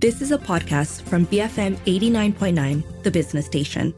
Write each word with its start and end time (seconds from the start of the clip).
This 0.00 0.22
is 0.22 0.30
a 0.30 0.38
podcast 0.38 1.02
from 1.02 1.26
BFM 1.26 1.74
89.9, 1.78 3.02
the 3.02 3.10
business 3.10 3.46
station. 3.46 3.92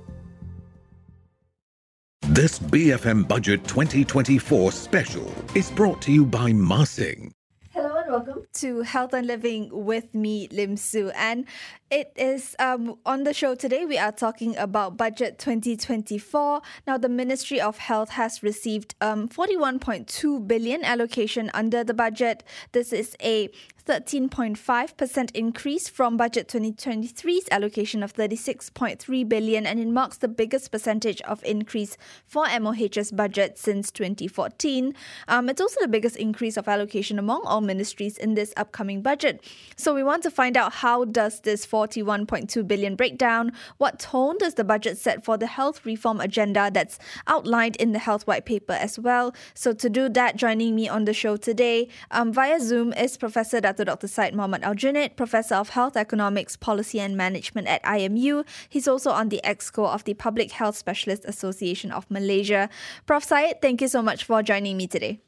This 2.22 2.58
BFM 2.58 3.28
Budget 3.28 3.62
2024 3.64 4.72
special 4.72 5.30
is 5.54 5.70
brought 5.70 6.00
to 6.00 6.10
you 6.10 6.24
by 6.24 6.54
Mah 6.54 6.84
Sing. 6.84 7.34
Hello 7.72 7.96
and 7.96 8.10
welcome 8.10 8.46
to 8.54 8.80
Health 8.80 9.12
and 9.12 9.26
Living 9.26 9.68
with 9.70 10.14
me, 10.14 10.48
Lim 10.50 10.78
Su. 10.78 11.10
And 11.14 11.44
it 11.90 12.12
is 12.16 12.56
um, 12.58 12.96
on 13.04 13.24
the 13.24 13.34
show 13.34 13.54
today. 13.54 13.84
We 13.84 13.98
are 13.98 14.10
talking 14.10 14.56
about 14.56 14.96
budget 14.96 15.38
2024. 15.38 16.62
Now, 16.86 16.96
the 16.96 17.10
Ministry 17.10 17.60
of 17.60 17.76
Health 17.76 18.10
has 18.10 18.42
received 18.42 18.94
um, 19.02 19.28
41.2 19.28 20.48
billion 20.48 20.82
allocation 20.82 21.50
under 21.52 21.84
the 21.84 21.94
budget. 21.94 22.42
This 22.72 22.92
is 22.92 23.16
a 23.22 23.50
13.5% 23.86 25.30
increase 25.32 25.88
from 25.88 26.16
budget 26.16 26.48
2023's 26.48 27.48
allocation 27.50 28.02
of 28.02 28.12
36.3 28.14 29.28
billion 29.28 29.66
and 29.66 29.80
it 29.80 29.88
marks 29.88 30.18
the 30.18 30.28
biggest 30.28 30.70
percentage 30.70 31.20
of 31.22 31.42
increase 31.44 31.96
for 32.26 32.46
MOH's 32.60 33.10
budget 33.10 33.58
since 33.58 33.90
2014. 33.90 34.94
Um, 35.28 35.48
it's 35.48 35.60
also 35.60 35.80
the 35.80 35.88
biggest 35.88 36.16
increase 36.16 36.56
of 36.56 36.68
allocation 36.68 37.18
among 37.18 37.42
all 37.44 37.60
ministries 37.60 38.18
in 38.18 38.34
this 38.34 38.52
upcoming 38.56 39.02
budget. 39.02 39.42
So 39.76 39.94
we 39.94 40.02
want 40.02 40.22
to 40.24 40.30
find 40.30 40.56
out 40.56 40.72
how 40.74 41.04
does 41.04 41.40
this 41.40 41.64
41.2 41.66 42.66
billion 42.66 42.96
breakdown, 42.96 43.52
what 43.78 43.98
tone 43.98 44.36
does 44.38 44.54
the 44.54 44.64
budget 44.64 44.98
set 44.98 45.24
for 45.24 45.36
the 45.36 45.46
health 45.46 45.84
reform 45.86 46.20
agenda 46.20 46.70
that's 46.72 46.98
outlined 47.26 47.76
in 47.76 47.92
the 47.92 47.98
health 47.98 48.26
white 48.26 48.44
paper 48.44 48.74
as 48.74 48.98
well. 48.98 49.34
So 49.54 49.72
to 49.72 49.88
do 49.88 50.08
that, 50.10 50.36
joining 50.36 50.74
me 50.74 50.88
on 50.88 51.04
the 51.04 51.14
show 51.14 51.36
today 51.36 51.88
um, 52.10 52.32
via 52.32 52.60
Zoom 52.60 52.92
is 52.92 53.16
Professor 53.16 53.60
Dato' 53.70 53.84
Dr. 53.84 54.08
Syed 54.08 54.34
Mohamed 54.34 54.62
Aljunid, 54.62 55.14
Professor 55.14 55.54
of 55.54 55.70
Health 55.70 55.96
Economics, 55.96 56.56
Policy 56.56 56.98
and 56.98 57.16
Management 57.16 57.68
at 57.68 57.80
IMU. 57.84 58.44
He's 58.68 58.88
also 58.88 59.10
on 59.10 59.28
the 59.28 59.40
EXCO 59.44 59.86
of 59.86 60.02
the 60.02 60.14
Public 60.14 60.50
Health 60.50 60.76
Specialist 60.76 61.24
Association 61.24 61.92
of 61.92 62.10
Malaysia. 62.10 62.68
Prof. 63.06 63.22
Syed, 63.22 63.62
thank 63.62 63.80
you 63.80 63.86
so 63.86 64.02
much 64.02 64.24
for 64.24 64.42
joining 64.42 64.76
me 64.76 64.88
today. 64.88 65.20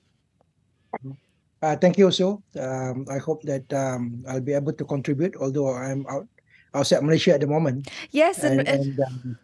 Uh, 1.62 1.76
thank 1.76 1.96
you 1.98 2.06
also. 2.06 2.42
Um, 2.58 3.06
I 3.08 3.18
hope 3.18 3.42
that 3.42 3.72
um, 3.72 4.24
I'll 4.26 4.40
be 4.40 4.54
able 4.54 4.72
to 4.72 4.84
contribute, 4.84 5.36
although 5.36 5.70
I'm 5.72 6.04
out 6.10 6.26
outside 6.74 7.04
Malaysia 7.04 7.34
at 7.34 7.40
the 7.40 7.46
moment. 7.46 7.86
Yes, 8.10 8.42
and, 8.42 8.66
and, 8.66 8.98
and 8.98 9.38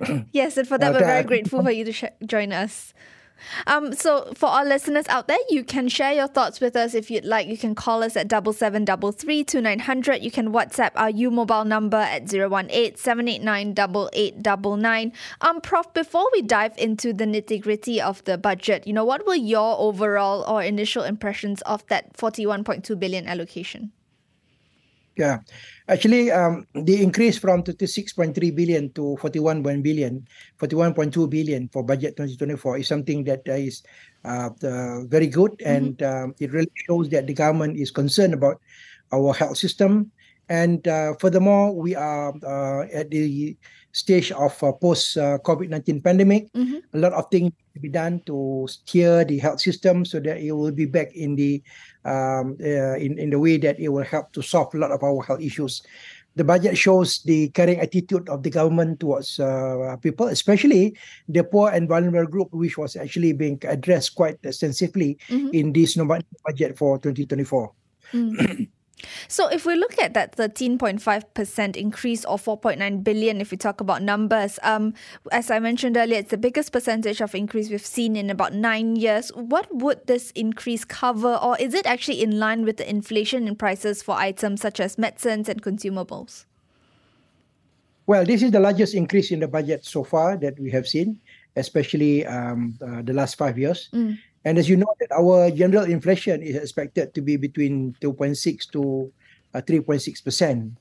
um, 0.00 0.26
yes, 0.32 0.56
and 0.56 0.66
for 0.66 0.78
that, 0.78 0.94
we're 0.94 1.04
very 1.04 1.24
grateful 1.24 1.62
for 1.62 1.70
you 1.70 1.84
to 1.84 1.92
sh- 1.92 2.16
join 2.24 2.52
us. 2.52 2.94
Um, 3.66 3.92
so 3.94 4.32
for 4.34 4.48
our 4.48 4.64
listeners 4.64 5.06
out 5.08 5.26
there, 5.28 5.38
you 5.48 5.62
can 5.64 5.88
share 5.88 6.12
your 6.12 6.28
thoughts 6.28 6.60
with 6.60 6.76
us 6.76 6.94
if 6.94 7.10
you'd 7.10 7.24
like. 7.24 7.48
You 7.48 7.58
can 7.58 7.74
call 7.74 8.02
us 8.02 8.16
at 8.16 8.28
double 8.28 8.52
seven 8.52 8.84
double 8.84 9.12
three 9.12 9.44
two 9.44 9.60
nine 9.60 9.80
hundred. 9.80 10.22
You 10.22 10.30
can 10.30 10.52
WhatsApp 10.52 10.90
our 10.94 11.10
U 11.10 11.30
mobile 11.30 11.64
number 11.64 11.96
at 11.96 12.24
018-789-8899. 12.24 15.12
Um, 15.40 15.60
Prof, 15.60 15.92
before 15.94 16.28
we 16.32 16.42
dive 16.42 16.76
into 16.78 17.12
the 17.12 17.24
nitty 17.24 17.60
gritty 17.60 18.00
of 18.00 18.22
the 18.24 18.38
budget, 18.38 18.86
you 18.86 18.92
know, 18.92 19.04
what 19.04 19.26
were 19.26 19.34
your 19.34 19.76
overall 19.78 20.44
or 20.48 20.62
initial 20.62 21.02
impressions 21.02 21.60
of 21.62 21.84
that 21.86 22.16
forty 22.16 22.46
one 22.46 22.62
point 22.64 22.84
two 22.84 22.96
billion 22.96 23.26
allocation? 23.26 23.92
Yeah, 25.16 25.40
actually, 25.88 26.30
um, 26.30 26.66
the 26.72 27.02
increase 27.02 27.36
from 27.36 27.62
36.3 27.62 28.32
billion 28.56 28.92
to 28.94 29.16
41 29.20 29.62
billion, 29.82 30.26
41.2 30.58 31.28
billion 31.28 31.68
for 31.68 31.84
budget 31.84 32.16
2024 32.16 32.78
is 32.78 32.88
something 32.88 33.22
that 33.24 33.42
is 33.46 33.82
uh, 34.24 34.48
very 35.04 35.26
good, 35.26 35.52
mm-hmm. 35.58 35.68
and 35.68 36.02
um, 36.02 36.34
it 36.40 36.50
really 36.52 36.72
shows 36.88 37.10
that 37.10 37.26
the 37.26 37.34
government 37.34 37.76
is 37.76 37.90
concerned 37.90 38.32
about 38.32 38.60
our 39.12 39.34
health 39.34 39.58
system. 39.58 40.10
And 40.48 40.86
uh, 40.86 41.14
furthermore, 41.20 41.74
we 41.74 41.94
are 41.94 42.34
uh, 42.42 42.86
at 42.92 43.10
the 43.10 43.56
stage 43.92 44.32
of 44.32 44.56
uh, 44.64 44.72
post 44.72 45.16
uh, 45.16 45.38
COVID 45.44 45.68
19 45.68 46.00
pandemic. 46.00 46.52
Mm-hmm. 46.52 46.80
A 46.96 46.98
lot 46.98 47.12
of 47.12 47.28
things 47.30 47.52
to 47.74 47.80
be 47.80 47.88
done 47.88 48.20
to 48.26 48.66
steer 48.68 49.24
the 49.24 49.38
health 49.38 49.60
system 49.60 50.04
so 50.04 50.18
that 50.20 50.40
it 50.40 50.52
will 50.52 50.72
be 50.72 50.86
back 50.86 51.14
in 51.14 51.36
the 51.36 51.62
um, 52.04 52.56
uh, 52.60 52.96
in 52.96 53.18
in 53.18 53.30
the 53.30 53.38
way 53.38 53.56
that 53.58 53.78
it 53.78 53.88
will 53.88 54.04
help 54.04 54.32
to 54.32 54.42
solve 54.42 54.74
a 54.74 54.78
lot 54.78 54.90
of 54.90 55.02
our 55.02 55.22
health 55.22 55.40
issues. 55.40 55.82
The 56.34 56.44
budget 56.44 56.78
shows 56.80 57.20
the 57.28 57.52
caring 57.52 57.78
attitude 57.78 58.28
of 58.32 58.42
the 58.42 58.48
government 58.48 59.00
towards 59.00 59.36
uh, 59.38 59.96
people, 60.00 60.32
especially 60.32 60.96
the 61.28 61.44
poor 61.44 61.68
and 61.68 61.86
vulnerable 61.86 62.24
group, 62.24 62.48
which 62.56 62.78
was 62.78 62.96
actually 62.96 63.34
being 63.36 63.60
addressed 63.68 64.16
quite 64.16 64.40
extensively 64.42 65.20
mm-hmm. 65.28 65.52
in 65.52 65.76
this 65.76 66.00
budget 66.44 66.78
for 66.78 66.96
2024. 66.96 67.72
Mm. 68.16 68.68
So 69.28 69.48
if 69.48 69.66
we 69.66 69.74
look 69.74 69.98
at 69.98 70.14
that 70.14 70.36
13.5% 70.36 71.76
increase 71.76 72.24
or 72.24 72.36
4.9 72.36 73.04
billion, 73.04 73.40
if 73.40 73.50
we 73.50 73.56
talk 73.56 73.80
about 73.80 74.02
numbers, 74.02 74.58
um, 74.62 74.94
as 75.30 75.50
I 75.50 75.58
mentioned 75.58 75.96
earlier, 75.96 76.18
it's 76.18 76.30
the 76.30 76.38
biggest 76.38 76.72
percentage 76.72 77.20
of 77.20 77.34
increase 77.34 77.70
we've 77.70 77.84
seen 77.84 78.16
in 78.16 78.30
about 78.30 78.54
nine 78.54 78.96
years. 78.96 79.30
What 79.34 79.74
would 79.74 80.06
this 80.06 80.30
increase 80.32 80.84
cover, 80.84 81.36
or 81.36 81.56
is 81.58 81.74
it 81.74 81.86
actually 81.86 82.22
in 82.22 82.38
line 82.38 82.64
with 82.64 82.76
the 82.76 82.88
inflation 82.88 83.48
in 83.48 83.56
prices 83.56 84.02
for 84.02 84.14
items 84.16 84.60
such 84.60 84.80
as 84.80 84.98
medicines 84.98 85.48
and 85.48 85.62
consumables? 85.62 86.44
Well, 88.06 88.24
this 88.24 88.42
is 88.42 88.50
the 88.50 88.60
largest 88.60 88.94
increase 88.94 89.30
in 89.30 89.40
the 89.40 89.48
budget 89.48 89.84
so 89.84 90.02
far 90.02 90.36
that 90.38 90.58
we 90.58 90.70
have 90.70 90.88
seen, 90.88 91.20
especially 91.56 92.26
um, 92.26 92.76
uh, 92.82 93.02
the 93.02 93.12
last 93.12 93.36
five 93.36 93.58
years. 93.58 93.88
Mm. 93.92 94.18
And 94.44 94.58
as 94.58 94.68
you 94.68 94.76
know, 94.76 94.90
that 95.00 95.12
our 95.12 95.50
general 95.50 95.84
inflation 95.84 96.42
is 96.42 96.56
expected 96.56 97.14
to 97.14 97.22
be 97.22 97.36
between 97.36 97.94
2.6 98.00 98.70
to 98.72 99.12
uh, 99.54 99.60
3.6 99.62 100.24
percent. 100.24 100.72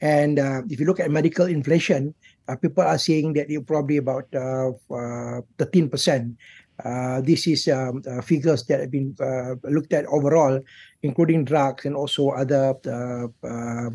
And 0.00 0.38
uh, 0.38 0.62
if 0.68 0.78
you 0.78 0.86
look 0.86 1.00
at 1.00 1.10
medical 1.10 1.46
inflation, 1.46 2.14
uh, 2.48 2.56
people 2.56 2.84
are 2.84 2.98
saying 2.98 3.32
that 3.34 3.50
it 3.50 3.66
probably 3.66 3.96
about 3.96 4.28
uh, 4.34 4.76
uh, 4.92 5.40
13 5.58 5.88
percent. 5.88 6.36
Uh, 6.84 7.22
this 7.22 7.46
is 7.46 7.68
um, 7.68 8.04
figures 8.20 8.64
that 8.68 8.80
have 8.80 8.90
been 8.90 9.16
looked 9.64 9.94
at 9.94 10.04
overall, 10.12 10.60
including 11.02 11.42
drugs 11.42 11.86
and 11.86 11.96
also 11.96 12.28
other 12.36 12.76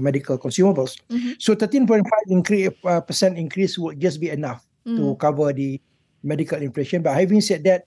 medical 0.02 0.34
consumables. 0.40 0.98
Mm-hmm. 1.14 1.38
So 1.38 1.54
13.5 1.54 2.02
increase, 2.30 2.70
percent 3.06 3.38
increase 3.38 3.78
would 3.78 4.00
just 4.02 4.20
be 4.20 4.30
enough 4.34 4.66
mm. 4.82 4.98
to 4.98 5.16
cover 5.22 5.54
the 5.54 5.80
medical 6.24 6.58
inflation. 6.58 7.04
But 7.04 7.14
having 7.14 7.42
said 7.42 7.64
that, 7.66 7.86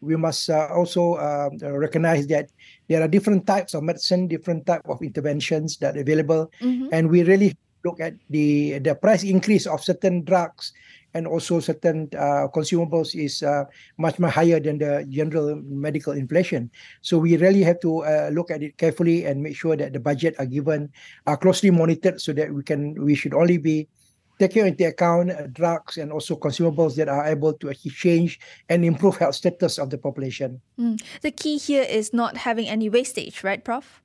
we 0.00 0.16
must 0.16 0.50
uh, 0.50 0.68
also 0.70 1.14
uh, 1.14 1.50
recognize 1.60 2.26
that 2.28 2.50
there 2.88 3.02
are 3.02 3.08
different 3.08 3.46
types 3.46 3.74
of 3.74 3.82
medicine, 3.82 4.28
different 4.28 4.66
type 4.66 4.88
of 4.88 5.02
interventions 5.02 5.76
that 5.78 5.96
are 5.96 6.00
available, 6.00 6.50
mm-hmm. 6.60 6.88
and 6.92 7.10
we 7.10 7.22
really 7.22 7.56
look 7.84 8.00
at 8.00 8.14
the 8.30 8.78
the 8.80 8.94
price 8.94 9.22
increase 9.22 9.66
of 9.66 9.82
certain 9.82 10.24
drugs 10.24 10.72
and 11.14 11.26
also 11.26 11.58
certain 11.58 12.08
uh, 12.14 12.46
consumables 12.52 13.16
is 13.16 13.42
uh, 13.42 13.64
much 13.96 14.18
much 14.18 14.34
higher 14.34 14.60
than 14.60 14.78
the 14.78 15.06
general 15.08 15.56
medical 15.64 16.12
inflation. 16.12 16.70
So 17.00 17.18
we 17.18 17.36
really 17.36 17.62
have 17.64 17.80
to 17.80 18.04
uh, 18.04 18.30
look 18.32 18.50
at 18.50 18.62
it 18.62 18.76
carefully 18.76 19.24
and 19.24 19.42
make 19.42 19.56
sure 19.56 19.76
that 19.76 19.92
the 19.92 20.00
budget 20.00 20.36
are 20.38 20.46
given 20.46 20.92
are 21.26 21.36
closely 21.36 21.70
monitored 21.70 22.20
so 22.20 22.32
that 22.34 22.52
we 22.52 22.62
can 22.62 22.94
we 23.00 23.14
should 23.14 23.32
only 23.32 23.56
be 23.56 23.88
taking 24.38 24.66
into 24.66 24.86
account 24.86 25.30
uh, 25.30 25.46
drugs 25.52 25.98
and 25.98 26.12
also 26.12 26.36
consumables 26.36 26.96
that 26.96 27.08
are 27.08 27.26
able 27.26 27.52
to 27.52 27.70
actually 27.70 27.90
change 27.90 28.40
and 28.68 28.84
improve 28.84 29.16
health 29.16 29.34
status 29.34 29.78
of 29.78 29.90
the 29.90 29.98
population. 29.98 30.60
Mm. 30.78 31.02
The 31.22 31.30
key 31.30 31.58
here 31.58 31.82
is 31.82 32.12
not 32.12 32.36
having 32.36 32.68
any 32.68 32.88
wastage, 32.88 33.42
right, 33.42 33.62
Prof? 33.62 34.02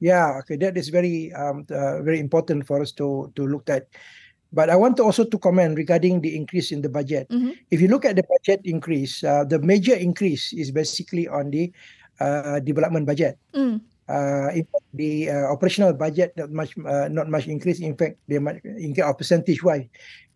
Yeah, 0.00 0.38
okay, 0.40 0.56
that 0.56 0.76
is 0.76 0.88
very 0.88 1.32
um, 1.34 1.66
uh, 1.68 2.00
very 2.00 2.20
important 2.20 2.66
for 2.66 2.80
us 2.80 2.92
to 2.96 3.32
to 3.36 3.44
look 3.44 3.68
at. 3.68 3.88
But 4.52 4.72
I 4.72 4.74
want 4.74 4.96
to 4.96 5.04
also 5.04 5.28
to 5.28 5.38
comment 5.38 5.76
regarding 5.76 6.24
the 6.24 6.34
increase 6.34 6.72
in 6.72 6.80
the 6.82 6.88
budget. 6.88 7.28
Mm-hmm. 7.28 7.54
If 7.70 7.78
you 7.80 7.86
look 7.86 8.08
at 8.08 8.16
the 8.16 8.24
budget 8.24 8.64
increase, 8.64 9.22
uh, 9.22 9.44
the 9.44 9.60
major 9.60 9.94
increase 9.94 10.56
is 10.56 10.72
basically 10.72 11.28
on 11.28 11.52
the 11.52 11.70
uh, 12.18 12.58
development 12.64 13.06
budget. 13.06 13.38
Mm 13.54 13.84
uh, 14.10 14.50
in 14.50 14.66
fact, 14.66 14.86
the 14.94 15.30
uh, 15.30 15.46
operational 15.54 15.94
budget 15.94 16.34
not 16.34 16.50
much 16.50 16.74
uh, 16.82 17.06
not 17.06 17.30
much 17.30 17.46
increase. 17.46 17.78
In 17.78 17.94
fact, 17.94 18.18
they 18.26 18.42
might 18.42 18.58
increase 18.64 19.06
of 19.06 19.14
percentage 19.16 19.62
wise, 19.62 19.86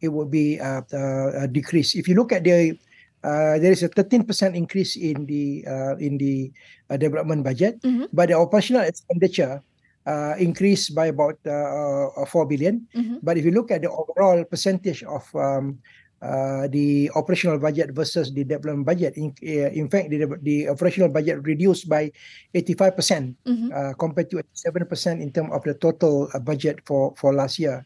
it 0.01 0.09
will 0.09 0.31
be 0.31 0.61
uh, 0.61 0.87
uh, 0.95 1.47
decrease. 1.51 1.99
If 1.99 2.07
you 2.07 2.15
look 2.15 2.31
at 2.31 2.45
the 2.45 2.79
uh, 3.25 3.59
there 3.59 3.73
is 3.73 3.83
a 3.83 3.89
13% 3.89 4.23
increase 4.55 4.97
in 4.97 5.27
the 5.27 5.65
uh, 5.67 5.97
in 5.97 6.21
the 6.21 6.53
uh, 6.91 6.97
development 6.97 7.43
budget, 7.43 7.81
mm-hmm. 7.83 8.07
but 8.13 8.29
the 8.29 8.37
operational 8.37 8.85
expenditure 8.85 9.65
uh, 10.07 10.37
increased 10.39 10.95
by 10.95 11.09
about 11.09 11.41
uh, 11.47 12.13
uh, 12.21 12.27
4 12.29 12.47
billion. 12.47 12.87
Mm-hmm. 12.95 13.25
But 13.25 13.39
if 13.39 13.45
you 13.45 13.51
look 13.51 13.71
at 13.71 13.83
the 13.83 13.91
overall 13.91 14.45
percentage 14.45 15.03
of 15.03 15.25
um, 15.35 15.81
uh, 16.25 16.65
the 16.73 17.13
operational 17.15 17.59
budget 17.61 17.93
versus 17.93 18.33
the 18.33 18.45
development 18.45 18.87
budget. 18.87 19.13
In, 19.17 19.37
uh, 19.45 19.69
in 19.77 19.93
fact, 19.93 20.09
the, 20.09 20.25
the 20.41 20.69
operational 20.69 21.11
budget 21.13 21.45
reduced 21.45 21.87
by 21.89 22.11
85% 22.55 22.97
percent 22.97 23.37
mm-hmm. 23.45 23.69
uh, 23.69 23.93
compared 24.01 24.31
to 24.31 24.41
87% 24.41 25.21
in 25.21 25.31
terms 25.31 25.53
of 25.53 25.63
the 25.65 25.75
total 25.75 26.31
uh, 26.33 26.39
budget 26.41 26.81
for, 26.87 27.13
for 27.17 27.35
last 27.35 27.59
year. 27.59 27.85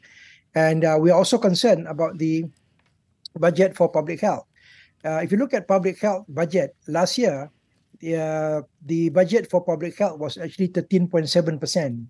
And 0.55 0.85
uh, 0.85 0.97
we 1.01 1.11
are 1.11 1.19
also 1.19 1.37
concerned 1.39 1.89
about 1.89 2.19
the 2.19 2.47
budget 3.35 3.75
for 3.75 3.91
public 3.91 4.21
health. 4.21 4.47
if 5.03 5.33
you 5.33 5.39
look 5.39 5.55
at 5.55 5.67
public 5.67 5.99
health 5.99 6.27
budget 6.29 6.77
last 6.87 7.19
year, 7.19 7.51
the, 7.99 8.63
the 8.87 9.09
budget 9.11 9.51
for 9.51 9.65
public 9.65 9.99
health 9.99 10.19
was 10.19 10.39
actually 10.39 10.69
13.7%. 10.69 12.07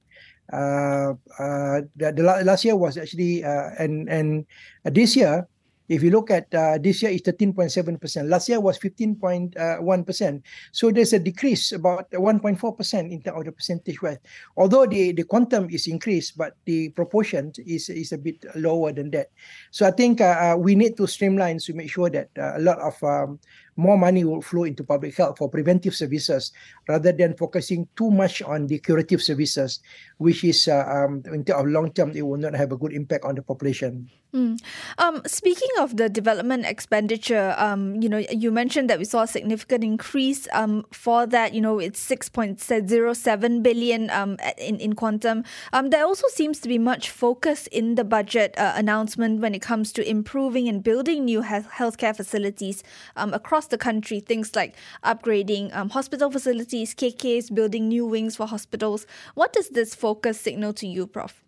Uh, 0.49 1.13
uh, 1.39 1.81
the, 1.97 2.13
the 2.13 2.23
last 2.23 2.65
year 2.65 2.77
was 2.77 2.97
actually 2.97 3.45
uh, 3.45 3.69
and 3.79 4.09
and 4.09 4.47
this 4.85 5.13
year 5.15 5.45
if 5.89 6.03
you 6.03 6.11
look 6.11 6.31
at 6.31 6.53
uh, 6.55 6.79
this 6.79 7.03
year, 7.03 7.11
it's 7.11 7.29
13.7%. 7.29 8.29
Last 8.29 8.49
year 8.49 8.61
was 8.61 8.79
15.1%. 8.79 10.43
So 10.73 10.91
there's 10.91 11.13
a 11.13 11.19
decrease 11.19 11.73
about 11.73 12.11
1.4% 12.11 13.11
in 13.11 13.23
terms 13.23 13.39
of 13.39 13.45
the 13.45 13.53
percentage 13.53 14.03
wise. 14.03 14.19
Although 14.57 14.87
the, 14.87 15.13
the 15.13 15.25
quantum 15.25 15.69
is 15.71 15.87
increased, 15.87 16.37
but 16.37 16.55
the 16.67 16.91
proportion 16.91 17.53
is, 17.67 17.89
is 17.89 18.13
a 18.13 18.19
bit 18.19 18.45
lower 18.55 18.93
than 18.93 19.11
that. 19.13 19.29
So 19.71 19.87
I 19.87 19.91
think 19.91 20.21
uh, 20.21 20.25
uh 20.39 20.57
we 20.57 20.75
need 20.75 20.97
to 20.97 21.07
streamline 21.07 21.59
to 21.59 21.73
make 21.73 21.91
sure 21.91 22.11
that 22.11 22.29
uh, 22.39 22.57
a 22.57 22.61
lot 22.61 22.79
of 22.79 23.03
um, 23.03 23.41
more 23.79 23.97
money 23.97 24.25
will 24.25 24.43
flow 24.43 24.65
into 24.65 24.83
public 24.83 25.17
health 25.17 25.39
for 25.39 25.49
preventive 25.49 25.95
services 25.95 26.53
rather 26.89 27.13
than 27.13 27.35
focusing 27.37 27.87
too 27.97 28.11
much 28.11 28.43
on 28.43 28.67
the 28.67 28.79
curative 28.79 29.23
services, 29.23 29.81
which 30.19 30.43
is 30.43 30.67
uh, 30.67 30.85
um, 30.85 31.23
in 31.33 31.45
terms 31.45 31.63
of 31.63 31.67
long 31.69 31.93
term, 31.93 32.11
it 32.11 32.23
will 32.23 32.37
not 32.37 32.55
have 32.55 32.73
a 32.73 32.77
good 32.77 32.93
impact 32.93 33.25
on 33.25 33.37
the 33.37 33.43
population. 33.43 34.11
Mm. 34.35 34.61
Um, 34.99 35.23
speaking 35.27 35.71
of 35.79 35.97
the 35.97 36.11
development 36.11 36.67
expenditure, 36.67 37.55
um, 37.57 37.97
you 38.03 38.11
know, 38.11 38.19
you 38.31 38.51
mentioned 38.51 38.91
that 38.91 38.99
we 38.99 39.07
saw 39.07 39.23
a 39.23 39.27
significant 39.27 39.83
increase 39.83 40.47
um, 40.53 40.85
for 40.93 41.27
that. 41.27 41.55
You 41.55 41.63
know, 41.63 41.79
it's 41.79 41.99
six 41.99 42.29
point 42.29 42.61
zero 42.61 43.15
seven 43.15 43.63
billion 43.63 44.11
um, 44.11 44.37
in 44.59 44.77
in 44.81 44.93
quantum. 44.93 45.45
Um, 45.73 45.89
there 45.89 46.05
also 46.05 46.29
seems 46.29 46.61
to 46.61 46.69
be 46.69 46.77
much 46.77 47.09
focus 47.09 47.69
in 47.69 47.95
the 47.95 48.05
budget 48.05 48.55
uh, 48.59 48.75
announcement 48.77 49.41
when 49.41 49.55
it 49.55 49.63
comes 49.63 49.93
to 49.93 50.07
improving 50.07 50.69
and 50.69 50.83
building 50.83 51.25
new 51.25 51.41
health 51.41 51.69
healthcare 51.71 52.15
facilities 52.15 52.83
um, 53.17 53.33
across 53.33 53.69
the 53.69 53.79
country. 53.79 54.21
Things 54.21 54.55
like 54.55 54.77
upgrading 55.05 55.75
um, 55.75 55.89
hospital 55.89 56.31
facilities, 56.31 56.95
KKs, 56.95 57.55
building 57.55 57.89
new 57.89 58.05
wings 58.05 58.37
for 58.37 58.47
hospitals. 58.47 59.07
What 59.35 59.55
does 59.55 59.71
this 59.71 59.95
focus 59.95 60.39
signal 60.39 60.75
to 60.75 60.87
you, 60.87 61.07
Prof? 61.07 61.48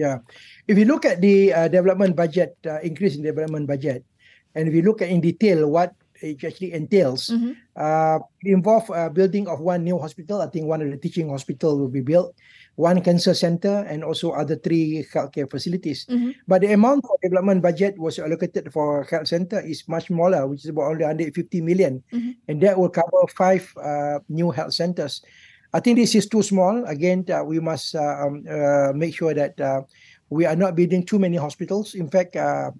Yeah, 0.00 0.24
if 0.64 0.80
you 0.80 0.88
look 0.88 1.04
at 1.04 1.20
the 1.20 1.52
uh, 1.52 1.68
development 1.68 2.16
budget, 2.16 2.56
uh, 2.64 2.80
increase 2.80 3.20
in 3.20 3.22
development 3.22 3.68
budget, 3.68 4.00
and 4.56 4.64
if 4.64 4.72
you 4.72 4.80
look 4.80 5.04
at 5.04 5.12
in 5.12 5.20
detail 5.20 5.68
what 5.68 5.92
it 6.24 6.40
actually 6.40 6.72
entails, 6.72 7.28
mm-hmm. 7.28 7.52
uh, 7.76 8.24
it 8.40 8.56
involve 8.56 8.88
uh, 8.88 9.12
building 9.12 9.44
of 9.44 9.60
one 9.60 9.84
new 9.84 10.00
hospital. 10.00 10.40
I 10.40 10.48
think 10.48 10.64
one 10.64 10.80
of 10.80 10.88
the 10.88 10.96
teaching 10.96 11.28
hospital 11.28 11.76
will 11.76 11.92
be 11.92 12.00
built 12.00 12.32
one 12.80 13.04
cancer 13.04 13.36
center, 13.36 13.84
and 13.84 14.00
also 14.02 14.32
other 14.32 14.56
three 14.56 15.04
healthcare 15.12 15.44
facilities. 15.44 16.06
Mm-hmm. 16.08 16.30
But 16.48 16.62
the 16.62 16.72
amount 16.72 17.04
of 17.04 17.20
development 17.20 17.60
budget 17.60 17.98
was 18.00 18.18
allocated 18.18 18.72
for 18.72 19.04
health 19.04 19.28
center 19.28 19.60
is 19.60 19.84
much 19.86 20.08
smaller, 20.08 20.48
which 20.48 20.64
is 20.64 20.72
about 20.72 20.96
only 20.96 21.04
150 21.04 21.60
million, 21.60 22.02
mm-hmm. 22.08 22.32
and 22.48 22.56
that 22.64 22.78
will 22.80 22.88
cover 22.88 23.20
five 23.36 23.68
uh, 23.76 24.24
new 24.32 24.50
health 24.50 24.72
centers. 24.72 25.20
I 25.72 25.80
think 25.80 25.98
this 25.98 26.14
is 26.14 26.26
too 26.26 26.42
small. 26.42 26.84
Again, 26.84 27.24
uh, 27.30 27.44
we 27.44 27.60
must 27.60 27.94
uh, 27.94 28.26
um, 28.26 28.44
uh, 28.48 28.92
make 28.94 29.14
sure 29.14 29.34
that 29.34 29.60
uh, 29.60 29.82
we 30.28 30.46
are 30.46 30.56
not 30.56 30.74
building 30.74 31.04
too 31.06 31.18
many 31.18 31.36
hospitals. 31.36 31.94
In 31.94 32.10
fact, 32.10 32.36
uh, 32.36 32.70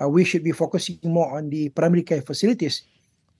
uh, 0.00 0.08
we 0.08 0.24
should 0.24 0.44
be 0.44 0.52
focusing 0.52 0.98
more 1.04 1.36
on 1.36 1.48
the 1.50 1.68
primary 1.70 2.02
care 2.02 2.22
facilities 2.22 2.82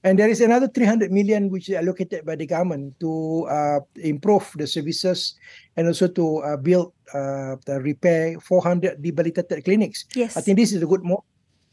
and 0.05 0.19
there 0.19 0.29
is 0.29 0.45
another 0.45 0.69
300 0.69 1.11
million 1.11 1.49
which 1.49 1.73
is 1.73 1.75
allocated 1.75 2.25
by 2.29 2.37
the 2.37 2.47
government 2.47 2.93
to 3.01 3.49
uh, 3.49 3.81
improve 3.97 4.53
the 4.55 4.67
services 4.67 5.35
and 5.77 5.89
also 5.89 6.07
to 6.07 6.45
uh, 6.45 6.57
build, 6.59 6.93
uh, 7.17 7.57
the 7.65 7.81
repair 7.81 8.39
400 8.39 9.01
debilitated 9.01 9.65
clinics. 9.65 10.05
Yes. 10.15 10.37
I 10.37 10.43
think 10.43 10.59
this 10.59 10.73
is 10.73 10.83
a 10.83 10.87
good 10.87 11.03
move. 11.03 11.25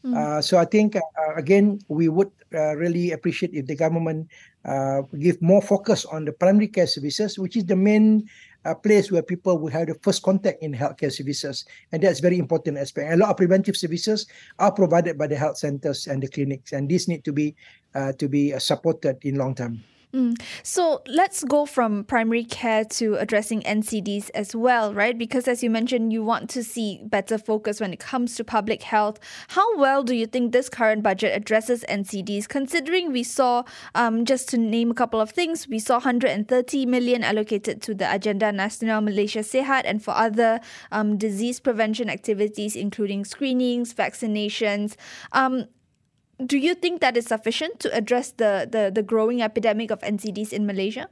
Mm. 0.04 0.16
Uh, 0.16 0.42
so 0.42 0.58
I 0.58 0.64
think 0.64 0.96
uh, 0.96 1.00
again 1.36 1.80
we 1.88 2.08
would 2.08 2.30
uh, 2.54 2.74
really 2.76 3.12
appreciate 3.12 3.54
if 3.54 3.66
the 3.66 3.76
government 3.76 4.28
uh, 4.64 5.02
give 5.18 5.40
more 5.40 5.62
focus 5.62 6.04
on 6.04 6.24
the 6.24 6.32
primary 6.32 6.68
care 6.68 6.86
services, 6.86 7.38
which 7.38 7.56
is 7.56 7.66
the 7.66 7.76
main 7.76 8.28
a 8.64 8.74
place 8.74 9.10
where 9.10 9.22
people 9.22 9.58
will 9.58 9.70
have 9.70 9.88
the 9.88 9.94
first 10.02 10.22
contact 10.22 10.62
in 10.62 10.72
healthcare 10.72 11.12
services. 11.12 11.64
And 11.90 12.02
that's 12.02 12.20
very 12.20 12.38
important 12.38 12.78
aspect. 12.78 13.12
A 13.12 13.16
lot 13.16 13.30
of 13.30 13.36
preventive 13.36 13.76
services 13.76 14.26
are 14.58 14.70
provided 14.70 15.18
by 15.18 15.26
the 15.26 15.36
health 15.36 15.58
centers 15.58 16.06
and 16.06 16.22
the 16.22 16.28
clinics, 16.28 16.72
and 16.72 16.88
these 16.88 17.08
need 17.08 17.24
to 17.24 17.32
be 17.32 17.56
uh, 17.94 18.12
to 18.14 18.28
be 18.28 18.54
uh, 18.54 18.58
supported 18.58 19.18
in 19.22 19.36
long 19.36 19.54
term. 19.54 19.82
Mm. 20.14 20.38
So 20.62 21.00
let's 21.06 21.42
go 21.42 21.64
from 21.64 22.04
primary 22.04 22.44
care 22.44 22.84
to 22.84 23.14
addressing 23.14 23.62
NCDs 23.62 24.28
as 24.34 24.54
well, 24.54 24.92
right? 24.92 25.16
Because 25.16 25.48
as 25.48 25.62
you 25.62 25.70
mentioned, 25.70 26.12
you 26.12 26.22
want 26.22 26.50
to 26.50 26.62
see 26.62 27.00
better 27.04 27.38
focus 27.38 27.80
when 27.80 27.94
it 27.94 27.98
comes 27.98 28.36
to 28.36 28.44
public 28.44 28.82
health. 28.82 29.18
How 29.48 29.78
well 29.78 30.02
do 30.02 30.14
you 30.14 30.26
think 30.26 30.52
this 30.52 30.68
current 30.68 31.02
budget 31.02 31.34
addresses 31.34 31.82
NCDs? 31.88 32.46
Considering 32.46 33.10
we 33.10 33.22
saw, 33.22 33.62
um, 33.94 34.26
just 34.26 34.50
to 34.50 34.58
name 34.58 34.90
a 34.90 34.94
couple 34.94 35.18
of 35.18 35.30
things, 35.30 35.66
we 35.66 35.78
saw 35.78 35.94
130 35.94 36.84
million 36.84 37.24
allocated 37.24 37.80
to 37.80 37.94
the 37.94 38.12
Agenda 38.12 38.52
Nasional 38.52 39.02
Malaysia 39.02 39.40
Sihat 39.40 39.82
and 39.86 40.04
for 40.04 40.10
other 40.10 40.60
um, 40.90 41.16
disease 41.16 41.58
prevention 41.58 42.10
activities, 42.10 42.76
including 42.76 43.24
screenings, 43.24 43.94
vaccinations. 43.94 44.94
Um, 45.32 45.68
do 46.46 46.58
you 46.58 46.74
think 46.74 47.00
that 47.00 47.16
is 47.16 47.26
sufficient 47.26 47.80
to 47.80 47.94
address 47.94 48.32
the, 48.32 48.68
the, 48.70 48.90
the 48.94 49.02
growing 49.02 49.42
epidemic 49.42 49.90
of 49.90 50.00
NCDs 50.00 50.52
in 50.52 50.66
Malaysia? 50.66 51.08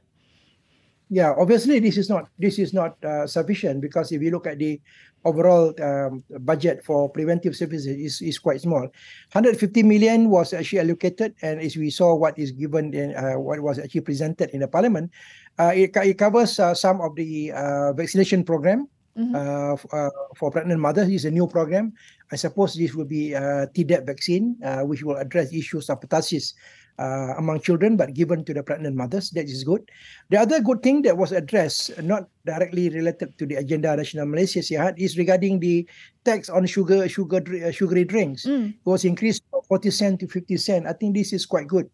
Yeah, 1.11 1.35
obviously 1.35 1.79
this 1.83 1.97
is 1.97 2.07
not 2.07 2.31
this 2.39 2.55
is 2.57 2.71
not 2.71 2.95
uh, 3.03 3.27
sufficient 3.27 3.83
because 3.83 4.15
if 4.15 4.23
you 4.23 4.31
look 4.31 4.47
at 4.47 4.59
the 4.59 4.79
overall 5.25 5.75
um, 5.83 6.23
budget 6.39 6.85
for 6.85 7.11
preventive 7.11 7.53
services 7.53 7.99
is, 7.99 8.21
is 8.21 8.39
quite 8.39 8.61
small. 8.61 8.87
150 9.35 9.83
million 9.83 10.29
was 10.29 10.53
actually 10.53 10.79
allocated, 10.79 11.35
and 11.41 11.59
as 11.59 11.75
we 11.75 11.89
saw 11.89 12.15
what 12.15 12.39
is 12.39 12.55
given 12.55 12.93
in 12.93 13.13
uh, 13.13 13.35
what 13.35 13.59
was 13.59 13.77
actually 13.77 14.07
presented 14.07 14.49
in 14.51 14.61
the 14.61 14.69
parliament, 14.69 15.11
uh, 15.59 15.73
it, 15.75 15.91
it 15.97 16.17
covers 16.17 16.57
uh, 16.59 16.73
some 16.73 17.01
of 17.01 17.13
the 17.15 17.51
uh, 17.51 17.91
vaccination 17.91 18.45
program 18.45 18.87
Mm-hmm. 19.11 19.35
Uh, 19.35 19.75
uh, 19.91 20.09
for 20.39 20.51
pregnant 20.51 20.79
mothers. 20.79 21.09
It's 21.11 21.27
a 21.27 21.31
new 21.31 21.45
program. 21.45 21.91
I 22.31 22.37
suppose 22.37 22.75
this 22.75 22.95
will 22.95 23.03
be 23.03 23.33
a 23.33 23.67
Tdap 23.67 24.07
vaccine, 24.07 24.55
uh, 24.63 24.87
which 24.87 25.03
will 25.03 25.17
address 25.17 25.51
issues 25.51 25.89
of 25.89 25.99
pertussis 25.99 26.55
uh, 26.97 27.35
among 27.37 27.59
children, 27.59 27.97
but 27.97 28.13
given 28.13 28.45
to 28.45 28.53
the 28.53 28.63
pregnant 28.63 28.95
mothers. 28.95 29.29
That 29.31 29.51
is 29.51 29.63
good. 29.63 29.83
The 30.29 30.37
other 30.37 30.61
good 30.61 30.81
thing 30.81 31.01
that 31.03 31.17
was 31.17 31.31
addressed, 31.33 32.01
not 32.01 32.29
directly 32.45 32.87
related 32.87 33.37
to 33.37 33.45
the 33.45 33.55
Agenda 33.55 33.97
Nasional 33.97 34.31
Malaysia 34.31 34.59
Sihat, 34.59 34.95
is 34.95 35.17
regarding 35.17 35.59
the 35.59 35.83
tax 36.23 36.47
on 36.47 36.65
sugar, 36.65 37.03
sugar, 37.09 37.43
uh, 37.43 37.71
sugary 37.71 38.05
drinks. 38.05 38.45
Mm. 38.45 38.79
It 38.79 38.85
was 38.87 39.03
increased 39.03 39.43
from 39.51 39.61
40 39.67 39.91
cent 39.91 40.19
to 40.21 40.27
50 40.27 40.55
cent. 40.55 40.87
I 40.87 40.93
think 40.93 41.15
this 41.15 41.33
is 41.33 41.45
quite 41.45 41.67
good 41.67 41.89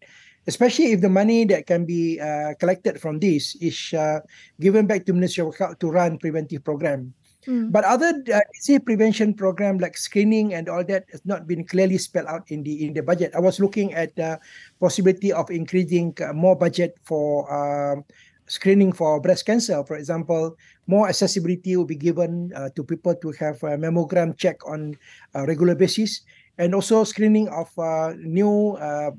especially 0.47 0.95
if 0.95 1.01
the 1.01 1.11
money 1.11 1.43
that 1.45 1.67
can 1.67 1.85
be 1.85 2.19
uh, 2.19 2.55
collected 2.59 2.99
from 2.99 3.19
this 3.19 3.55
is 3.59 3.93
uh, 3.93 4.19
given 4.59 4.87
back 4.87 5.05
to 5.05 5.13
Ministry 5.13 5.43
of 5.43 5.55
Health 5.55 5.79
to 5.79 5.91
run 5.91 6.17
preventive 6.17 6.63
program. 6.63 7.13
Mm. 7.47 7.71
But 7.71 7.83
other 7.83 8.11
uh, 8.11 8.43
disease 8.55 8.83
prevention 8.83 9.33
program 9.33 9.77
like 9.77 9.95
screening 9.95 10.53
and 10.53 10.67
all 10.67 10.83
that 10.83 11.07
has 11.11 11.23
not 11.23 11.47
been 11.47 11.63
clearly 11.63 11.97
spelled 11.97 12.27
out 12.27 12.43
in 12.51 12.63
the 12.63 12.87
in 12.87 12.91
the 12.91 13.03
budget. 13.03 13.31
I 13.35 13.39
was 13.39 13.59
looking 13.59 13.93
at 13.93 14.15
the 14.15 14.39
possibility 14.79 15.31
of 15.31 15.47
increasing 15.51 16.11
uh, 16.19 16.33
more 16.33 16.59
budget 16.59 16.99
for 17.07 17.47
uh, 17.47 18.03
screening 18.47 18.91
for 18.91 19.19
breast 19.23 19.45
cancer, 19.45 19.79
for 19.87 19.95
example. 19.95 20.59
More 20.87 21.07
accessibility 21.07 21.75
will 21.75 21.87
be 21.87 21.95
given 21.95 22.51
uh, 22.51 22.67
to 22.75 22.83
people 22.83 23.15
to 23.15 23.31
have 23.39 23.63
a 23.63 23.79
mammogram 23.79 24.35
check 24.35 24.59
on 24.67 24.95
a 25.31 25.47
regular 25.47 25.75
basis, 25.75 26.27
and 26.59 26.75
also 26.75 27.03
screening 27.07 27.47
of 27.47 27.71
uh, 27.79 28.11
new 28.19 28.75
uh, 28.75 29.11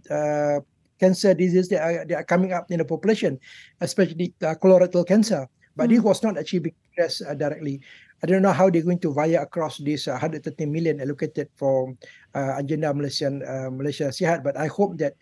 cancer 0.99 1.35
diseases 1.35 1.69
that 1.71 1.83
are, 1.83 2.05
that 2.05 2.17
are 2.17 2.25
coming 2.25 2.52
up 2.52 2.71
in 2.71 2.78
the 2.78 2.85
population, 2.85 3.38
especially 3.81 4.35
uh, 4.43 4.55
colorectal 4.55 5.07
cancer. 5.07 5.49
But 5.76 5.88
mm. 5.88 5.97
this 5.97 6.02
was 6.02 6.23
not 6.23 6.38
achieved 6.38 6.69
addressed 6.99 7.23
uh, 7.23 7.35
directly. 7.35 7.81
I 8.23 8.26
don't 8.26 8.43
know 8.43 8.52
how 8.52 8.69
they're 8.69 8.83
going 8.83 8.99
to 9.07 9.14
via 9.14 9.43
across 9.43 9.78
this 9.78 10.09
uh, 10.09 10.19
130 10.19 10.67
million 10.67 11.00
allocated 11.00 11.49
for 11.55 11.95
uh, 12.35 12.59
agenda 12.59 12.93
Malaysian 12.93 13.47
uh, 13.47 13.71
Malaysia 13.71 14.11
Sihat. 14.11 14.43
But 14.43 14.59
I 14.59 14.67
hope 14.67 14.99
that 14.99 15.14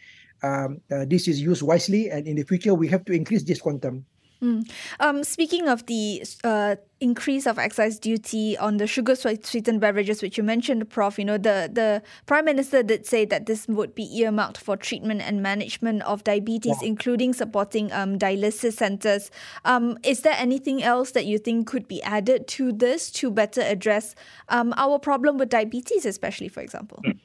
um, 0.42 0.80
uh, 0.90 1.04
this 1.04 1.28
is 1.28 1.40
used 1.40 1.60
wisely, 1.60 2.08
and 2.08 2.26
in 2.26 2.36
the 2.36 2.44
future 2.44 2.72
we 2.72 2.88
have 2.88 3.04
to 3.04 3.12
increase 3.12 3.44
this 3.44 3.60
quantum. 3.60 4.04
Mm. 4.42 4.70
Um, 5.00 5.24
speaking 5.24 5.68
of 5.68 5.86
the 5.86 6.22
uh, 6.44 6.76
increase 7.00 7.46
of 7.46 7.58
excise 7.58 7.98
duty 7.98 8.56
on 8.58 8.76
the 8.76 8.86
sugar 8.86 9.14
sweetened 9.16 9.80
beverages, 9.80 10.22
which 10.22 10.36
you 10.36 10.44
mentioned, 10.44 10.88
Prof, 10.90 11.18
you 11.18 11.24
know 11.24 11.38
the 11.38 11.70
the 11.72 12.02
Prime 12.26 12.44
Minister 12.44 12.82
did 12.82 13.06
say 13.06 13.24
that 13.24 13.46
this 13.46 13.66
would 13.66 13.94
be 13.94 14.04
earmarked 14.18 14.58
for 14.58 14.76
treatment 14.76 15.22
and 15.22 15.42
management 15.42 16.02
of 16.02 16.22
diabetes, 16.24 16.76
yeah. 16.82 16.88
including 16.88 17.32
supporting 17.32 17.90
um, 17.92 18.18
dialysis 18.18 18.74
centers. 18.74 19.30
Um, 19.64 19.98
is 20.02 20.20
there 20.20 20.36
anything 20.36 20.82
else 20.82 21.12
that 21.12 21.24
you 21.24 21.38
think 21.38 21.66
could 21.66 21.88
be 21.88 22.02
added 22.02 22.46
to 22.48 22.72
this 22.72 23.10
to 23.12 23.30
better 23.30 23.62
address 23.62 24.14
um, 24.50 24.74
our 24.76 24.98
problem 24.98 25.38
with 25.38 25.48
diabetes, 25.48 26.04
especially, 26.04 26.48
for 26.48 26.60
example? 26.60 27.00
Mm. 27.06 27.18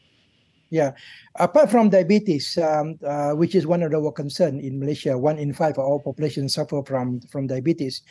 Yeah. 0.72 0.96
Apart 1.36 1.70
from 1.70 1.92
diabetes, 1.92 2.58
um, 2.58 2.96
uh, 3.04 3.36
which 3.36 3.56
is 3.56 3.68
one 3.68 3.84
of 3.84 3.94
our 3.94 4.12
concern 4.12 4.64
in 4.64 4.80
Malaysia, 4.80 5.18
one 5.18 5.38
in 5.38 5.52
five 5.52 5.76
of 5.76 5.84
our 5.84 6.00
population 6.00 6.48
suffer 6.48 6.80
from 6.88 7.20
from 7.28 7.48
diabetes, 7.48 8.02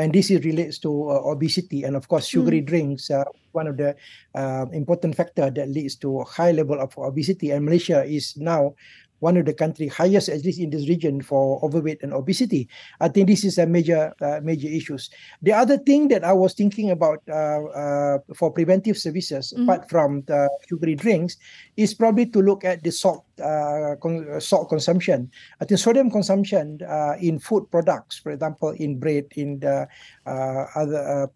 and 0.00 0.16
this 0.16 0.32
is 0.32 0.40
relates 0.40 0.80
to 0.80 1.12
uh, 1.12 1.20
obesity 1.28 1.84
and 1.84 1.92
of 1.94 2.08
course 2.08 2.24
sugary 2.24 2.64
mm. 2.64 2.66
drinks. 2.66 3.12
Uh, 3.12 3.24
one 3.52 3.68
of 3.68 3.76
the 3.76 3.92
uh, 4.34 4.64
important 4.72 5.12
factor 5.12 5.52
that 5.52 5.68
leads 5.68 5.94
to 5.96 6.24
high 6.24 6.52
level 6.56 6.80
of 6.80 6.96
obesity, 6.96 7.52
and 7.52 7.68
Malaysia 7.68 8.00
is 8.08 8.32
now 8.40 8.72
one 9.20 9.36
of 9.36 9.46
the 9.46 9.54
country 9.54 9.88
highest, 9.88 10.28
at 10.28 10.44
least 10.44 10.60
in 10.60 10.70
this 10.70 10.88
region, 10.88 11.22
for 11.22 11.62
overweight 11.64 12.02
and 12.02 12.12
obesity. 12.12 12.68
I 13.00 13.08
think 13.08 13.28
this 13.28 13.44
is 13.44 13.58
a 13.58 13.66
major 13.66 14.12
uh, 14.20 14.40
major 14.42 14.68
issues. 14.68 15.10
The 15.42 15.52
other 15.52 15.78
thing 15.78 16.08
that 16.08 16.24
I 16.24 16.32
was 16.32 16.54
thinking 16.54 16.90
about 16.90 17.22
uh, 17.28 17.64
uh, 17.64 18.18
for 18.34 18.52
preventive 18.52 18.98
services, 18.98 19.52
mm-hmm. 19.52 19.68
apart 19.68 19.88
from 19.88 20.22
the 20.26 20.48
sugary 20.68 20.94
drinks, 20.94 21.36
is 21.76 21.94
probably 21.94 22.26
to 22.26 22.40
look 22.40 22.64
at 22.64 22.82
the 22.82 22.90
salt 22.90 23.24
uh, 23.42 23.96
con- 24.00 24.40
salt 24.40 24.68
consumption. 24.68 25.30
I 25.60 25.64
think 25.64 25.80
sodium 25.80 26.10
consumption 26.10 26.80
uh, 26.88 27.14
in 27.20 27.38
food 27.38 27.70
products, 27.70 28.18
for 28.18 28.32
example, 28.32 28.70
in 28.70 28.98
bread, 28.98 29.26
in 29.36 29.60
the 29.60 29.88
uh, 30.26 30.64
other 30.74 31.30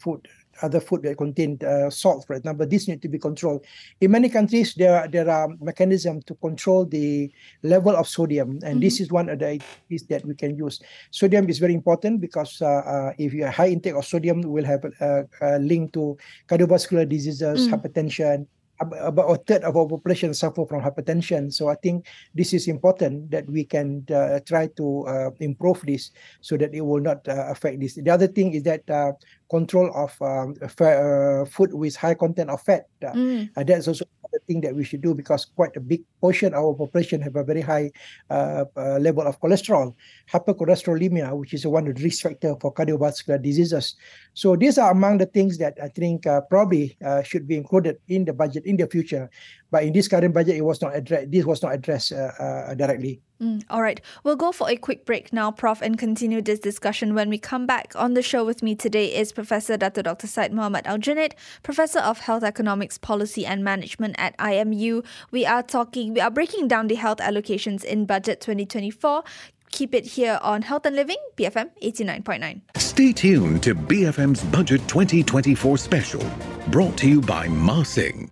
food 0.00 0.26
other 0.62 0.80
food 0.80 1.02
that 1.02 1.18
contain 1.18 1.58
uh, 1.64 1.90
salt, 1.90 2.26
for 2.26 2.34
example, 2.34 2.66
this 2.66 2.88
need 2.88 3.02
to 3.02 3.08
be 3.08 3.18
controlled. 3.18 3.64
In 4.00 4.10
many 4.10 4.28
countries, 4.28 4.74
there 4.74 5.08
there 5.08 5.28
are 5.28 5.48
mechanisms 5.60 6.24
to 6.24 6.34
control 6.36 6.86
the 6.86 7.30
level 7.62 7.94
of 7.96 8.08
sodium, 8.08 8.58
and 8.62 8.62
mm-hmm. 8.62 8.80
this 8.80 9.00
is 9.00 9.10
one 9.10 9.28
of 9.28 9.38
the 9.38 9.60
is 9.90 10.06
that 10.06 10.24
we 10.24 10.34
can 10.34 10.56
use. 10.56 10.80
Sodium 11.10 11.48
is 11.48 11.58
very 11.58 11.74
important 11.74 12.20
because 12.20 12.62
uh, 12.62 12.66
uh, 12.66 13.12
if 13.18 13.32
you 13.32 13.44
have 13.44 13.54
high 13.54 13.68
intake 13.68 13.94
of 13.94 14.04
sodium, 14.04 14.40
will 14.42 14.64
have 14.64 14.84
a, 15.00 15.26
a 15.42 15.58
link 15.58 15.92
to 15.92 16.16
cardiovascular 16.48 17.08
diseases, 17.08 17.68
mm. 17.68 17.72
hypertension, 17.72 18.46
about 18.80 19.30
a 19.30 19.36
third 19.36 19.62
of 19.64 19.76
our 19.76 19.86
population 19.88 20.34
suffer 20.34 20.66
from 20.66 20.82
hypertension. 20.82 21.52
So 21.52 21.68
I 21.68 21.74
think 21.76 22.06
this 22.34 22.52
is 22.52 22.68
important 22.68 23.30
that 23.30 23.48
we 23.48 23.64
can 23.64 24.04
uh, 24.12 24.40
try 24.46 24.68
to 24.76 25.06
uh, 25.06 25.30
improve 25.40 25.82
this 25.82 26.10
so 26.40 26.56
that 26.56 26.74
it 26.74 26.80
will 26.80 27.00
not 27.00 27.26
uh, 27.28 27.46
affect 27.48 27.80
this. 27.80 27.94
The 27.94 28.10
other 28.10 28.26
thing 28.26 28.54
is 28.54 28.62
that 28.64 28.88
uh, 28.90 29.12
control 29.48 29.90
of 29.94 30.20
um, 30.22 30.54
uh, 30.62 31.44
food 31.44 31.72
with 31.72 31.96
high 31.96 32.14
content 32.14 32.50
of 32.50 32.60
fat. 32.62 32.86
Uh, 33.04 33.12
mm. 33.12 33.66
that's 33.66 33.88
also 33.88 34.04
the 34.32 34.40
thing 34.46 34.60
that 34.60 34.74
we 34.74 34.84
should 34.84 35.00
do 35.00 35.14
because 35.14 35.44
quite 35.44 35.76
a 35.76 35.80
big 35.80 36.02
portion 36.20 36.52
of 36.54 36.64
our 36.64 36.74
population 36.74 37.20
have 37.20 37.36
a 37.36 37.44
very 37.44 37.60
high 37.60 37.90
uh, 38.30 38.64
uh, 38.76 38.98
level 38.98 39.26
of 39.26 39.40
cholesterol, 39.40 39.94
hypercholesterolemia, 40.30 41.36
which 41.36 41.54
is 41.54 41.66
one 41.66 41.86
of 41.86 41.94
the 41.94 42.02
risk 42.02 42.22
factor 42.22 42.54
for 42.60 42.72
cardiovascular 42.72 43.40
diseases. 43.40 43.96
So 44.34 44.56
these 44.56 44.78
are 44.78 44.90
among 44.90 45.18
the 45.18 45.26
things 45.26 45.58
that 45.58 45.78
I 45.82 45.88
think 45.88 46.26
uh, 46.26 46.42
probably 46.42 46.96
uh, 47.04 47.22
should 47.22 47.46
be 47.46 47.56
included 47.56 47.98
in 48.08 48.24
the 48.24 48.32
budget 48.32 48.66
in 48.66 48.76
the 48.76 48.86
future. 48.86 49.30
But 49.76 49.84
in 49.84 49.92
this 49.92 50.08
current 50.08 50.32
budget, 50.32 50.56
it 50.56 50.62
was 50.62 50.80
not 50.80 50.96
addressed. 50.96 51.30
This 51.30 51.44
was 51.44 51.62
not 51.62 51.74
addressed 51.74 52.10
uh, 52.10 52.32
uh, 52.38 52.72
directly. 52.72 53.20
Mm, 53.42 53.62
all 53.68 53.82
right. 53.82 54.00
We'll 54.24 54.34
go 54.34 54.50
for 54.50 54.70
a 54.70 54.76
quick 54.76 55.04
break 55.04 55.34
now, 55.34 55.50
Prof, 55.50 55.82
and 55.82 55.98
continue 55.98 56.40
this 56.40 56.60
discussion 56.60 57.14
when 57.14 57.28
we 57.28 57.36
come 57.36 57.66
back. 57.66 57.92
On 57.94 58.14
the 58.14 58.22
show 58.22 58.42
with 58.42 58.62
me 58.62 58.74
today 58.74 59.14
is 59.14 59.32
Professor 59.32 59.76
Dato' 59.76 60.00
Dr. 60.00 60.28
Syed 60.28 60.54
Mohamed 60.54 60.86
Aljunid, 60.86 61.32
Professor 61.62 61.98
of 61.98 62.20
Health 62.20 62.42
Economics 62.42 62.96
Policy 62.96 63.44
and 63.44 63.62
Management 63.62 64.14
at 64.16 64.34
IMU. 64.38 65.04
We 65.30 65.44
are 65.44 65.62
talking, 65.62 66.14
we 66.14 66.22
are 66.22 66.30
breaking 66.30 66.68
down 66.68 66.86
the 66.86 66.94
health 66.94 67.18
allocations 67.18 67.84
in 67.84 68.06
Budget 68.06 68.40
2024. 68.40 69.24
Keep 69.72 69.94
it 69.94 70.06
here 70.06 70.38
on 70.40 70.62
Health 70.62 70.86
and 70.86 70.96
Living, 70.96 71.18
BFM 71.36 71.68
89.9. 71.82 72.62
Stay 72.78 73.12
tuned 73.12 73.62
to 73.62 73.74
BFM's 73.74 74.42
Budget 74.44 74.80
2024 74.88 75.76
special, 75.76 76.24
brought 76.68 76.96
to 76.96 77.06
you 77.06 77.20
by 77.20 77.46
Mah 77.46 77.82
Sing. 77.82 78.30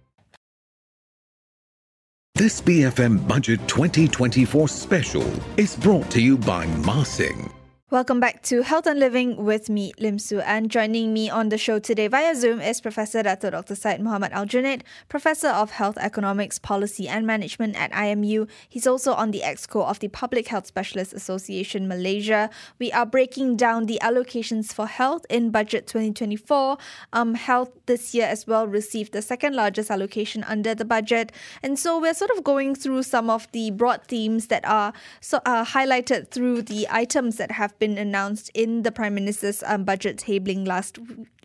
This 2.36 2.60
BFM 2.60 3.28
Budget 3.28 3.60
2024 3.68 4.66
special 4.66 5.32
is 5.56 5.76
brought 5.76 6.10
to 6.10 6.20
you 6.20 6.36
by 6.36 6.66
Mah 6.84 7.04
Sing. 7.04 7.53
Welcome 7.94 8.18
back 8.18 8.42
to 8.50 8.62
Health 8.62 8.88
and 8.88 8.98
Living 8.98 9.36
with 9.36 9.70
me, 9.70 9.92
Lim 10.00 10.18
Su. 10.18 10.40
And 10.40 10.68
joining 10.68 11.12
me 11.12 11.30
on 11.30 11.50
the 11.50 11.56
show 11.56 11.78
today 11.78 12.08
via 12.08 12.34
Zoom 12.34 12.60
is 12.60 12.80
Professor 12.80 13.22
Dato 13.22 13.50
Dr. 13.50 13.76
Syed 13.76 14.00
Mohamed 14.00 14.32
Aljunid, 14.32 14.80
Professor 15.08 15.46
of 15.46 15.70
Health 15.70 15.96
Economics, 15.98 16.58
Policy 16.58 17.06
and 17.06 17.24
Management 17.24 17.76
at 17.76 17.92
IMU. 17.92 18.48
He's 18.68 18.88
also 18.88 19.12
on 19.12 19.30
the 19.30 19.42
EXCO 19.44 19.84
of 19.84 20.00
the 20.00 20.08
Public 20.08 20.48
Health 20.48 20.66
Specialists 20.66 21.14
Association 21.14 21.86
Malaysia. 21.86 22.50
We 22.80 22.90
are 22.90 23.06
breaking 23.06 23.58
down 23.58 23.86
the 23.86 24.00
allocations 24.02 24.72
for 24.72 24.88
health 24.88 25.24
in 25.30 25.50
Budget 25.50 25.86
2024. 25.86 26.76
Um, 27.12 27.34
health 27.34 27.70
this 27.86 28.12
year 28.12 28.26
as 28.26 28.44
well 28.44 28.66
received 28.66 29.12
the 29.12 29.22
second 29.22 29.54
largest 29.54 29.88
allocation 29.88 30.42
under 30.48 30.74
the 30.74 30.84
budget. 30.84 31.30
And 31.62 31.78
so 31.78 32.00
we're 32.00 32.14
sort 32.14 32.32
of 32.32 32.42
going 32.42 32.74
through 32.74 33.04
some 33.04 33.30
of 33.30 33.46
the 33.52 33.70
broad 33.70 34.02
themes 34.08 34.48
that 34.48 34.66
are, 34.66 34.92
so, 35.20 35.38
uh, 35.46 35.64
highlighted 35.64 36.32
through 36.32 36.62
the 36.62 36.88
items 36.90 37.36
that 37.36 37.52
have 37.52 37.78
been 37.78 37.83
been 37.84 37.98
announced 37.98 38.50
in 38.54 38.82
the 38.82 38.90
Prime 38.90 39.14
Minister's 39.14 39.62
um, 39.66 39.84
budget 39.84 40.16
tabling 40.16 40.66
last 40.66 40.98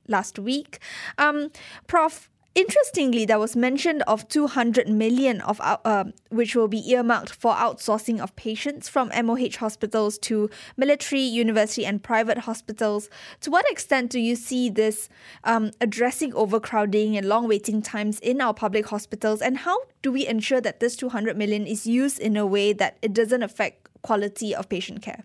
last 0.07 0.39
week. 0.39 0.79
Um, 1.17 1.51
Prof, 1.85 2.29
Interestingly, 2.55 3.25
there 3.25 3.39
was 3.39 3.55
mention 3.55 4.01
of 4.01 4.27
200 4.27 4.89
million 4.89 5.39
of 5.41 5.61
uh, 5.61 6.05
which 6.29 6.55
will 6.55 6.67
be 6.67 6.83
earmarked 6.91 7.29
for 7.29 7.53
outsourcing 7.53 8.19
of 8.19 8.35
patients 8.35 8.89
from 8.89 9.09
MOH 9.09 9.57
hospitals 9.59 10.17
to 10.17 10.49
military, 10.75 11.21
university, 11.21 11.85
and 11.85 12.01
private 12.01 12.39
hospitals. 12.39 13.07
To 13.41 13.51
what 13.51 13.69
extent 13.71 14.09
do 14.09 14.19
you 14.19 14.35
see 14.35 14.69
this 14.69 15.09
um, 15.43 15.71
addressing 15.79 16.33
overcrowding 16.33 17.15
and 17.15 17.29
long 17.29 17.47
waiting 17.47 17.81
times 17.81 18.19
in 18.19 18.41
our 18.41 18.53
public 18.53 18.87
hospitals? 18.87 19.41
And 19.41 19.59
how 19.59 19.77
do 20.01 20.11
we 20.11 20.25
ensure 20.27 20.59
that 20.59 20.79
this 20.79 20.95
200 20.95 21.37
million 21.37 21.67
is 21.67 21.85
used 21.85 22.19
in 22.19 22.35
a 22.35 22.47
way 22.47 22.73
that 22.73 22.97
it 23.01 23.13
doesn't 23.13 23.43
affect 23.43 23.87
quality 24.01 24.55
of 24.55 24.67
patient 24.67 25.01
care? 25.03 25.23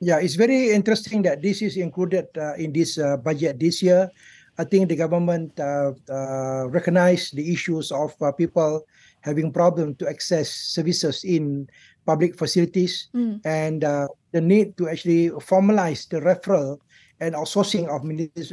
Yeah, 0.00 0.18
it's 0.18 0.34
very 0.34 0.72
interesting 0.72 1.20
that 1.28 1.42
this 1.42 1.60
is 1.60 1.76
included 1.76 2.26
uh, 2.36 2.54
in 2.56 2.72
this 2.72 2.96
uh, 2.96 3.16
budget 3.18 3.60
this 3.60 3.82
year. 3.82 4.08
I 4.56 4.64
think 4.64 4.88
the 4.88 4.96
government 4.96 5.52
uh, 5.60 5.92
uh 6.08 6.68
recognized 6.68 7.36
the 7.36 7.52
issues 7.52 7.92
of 7.92 8.16
uh, 8.20 8.32
people 8.32 8.84
having 9.20 9.52
problem 9.52 9.94
to 10.00 10.08
access 10.08 10.48
services 10.48 11.24
in 11.24 11.68
public 12.04 12.36
facilities 12.36 13.08
mm. 13.14 13.40
and 13.44 13.84
uh, 13.84 14.08
the 14.32 14.40
need 14.40 14.76
to 14.76 14.88
actually 14.88 15.30
formalize 15.44 16.08
the 16.08 16.20
referral 16.20 16.80
and 17.20 17.34
outsourcing 17.34 17.84
of 17.84 18.00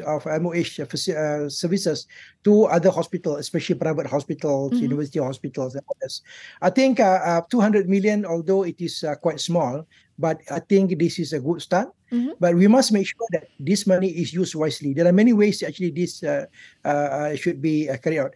of 0.03 0.27
MOH 0.27 0.83
uh, 0.83 1.49
services 1.49 2.07
to 2.43 2.65
other 2.65 2.91
hospitals, 2.91 3.39
especially 3.39 3.75
private 3.75 4.05
hospitals, 4.05 4.73
mm-hmm. 4.73 4.83
university 4.83 5.19
hospitals, 5.19 5.75
and 5.75 5.83
others. 5.95 6.21
I 6.61 6.69
think 6.69 6.99
uh, 6.99 7.19
uh, 7.23 7.41
200 7.49 7.87
million, 7.87 8.25
although 8.25 8.63
it 8.63 8.75
is 8.79 9.03
uh, 9.03 9.15
quite 9.15 9.39
small, 9.39 9.87
but 10.19 10.41
I 10.49 10.59
think 10.59 10.97
this 10.97 11.19
is 11.19 11.33
a 11.33 11.39
good 11.39 11.61
start. 11.61 11.89
Mm-hmm. 12.11 12.39
But 12.39 12.55
we 12.55 12.67
must 12.67 12.93
make 12.95 13.05
sure 13.05 13.27
that 13.35 13.51
this 13.59 13.85
money 13.85 14.07
is 14.07 14.31
used 14.31 14.55
wisely. 14.55 14.93
There 14.93 15.05
are 15.05 15.11
many 15.11 15.33
ways 15.33 15.61
actually 15.61 15.91
this 15.91 16.23
uh, 16.23 16.45
uh, 16.85 17.35
should 17.35 17.61
be 17.61 17.91
carried 18.01 18.19
out. 18.19 18.33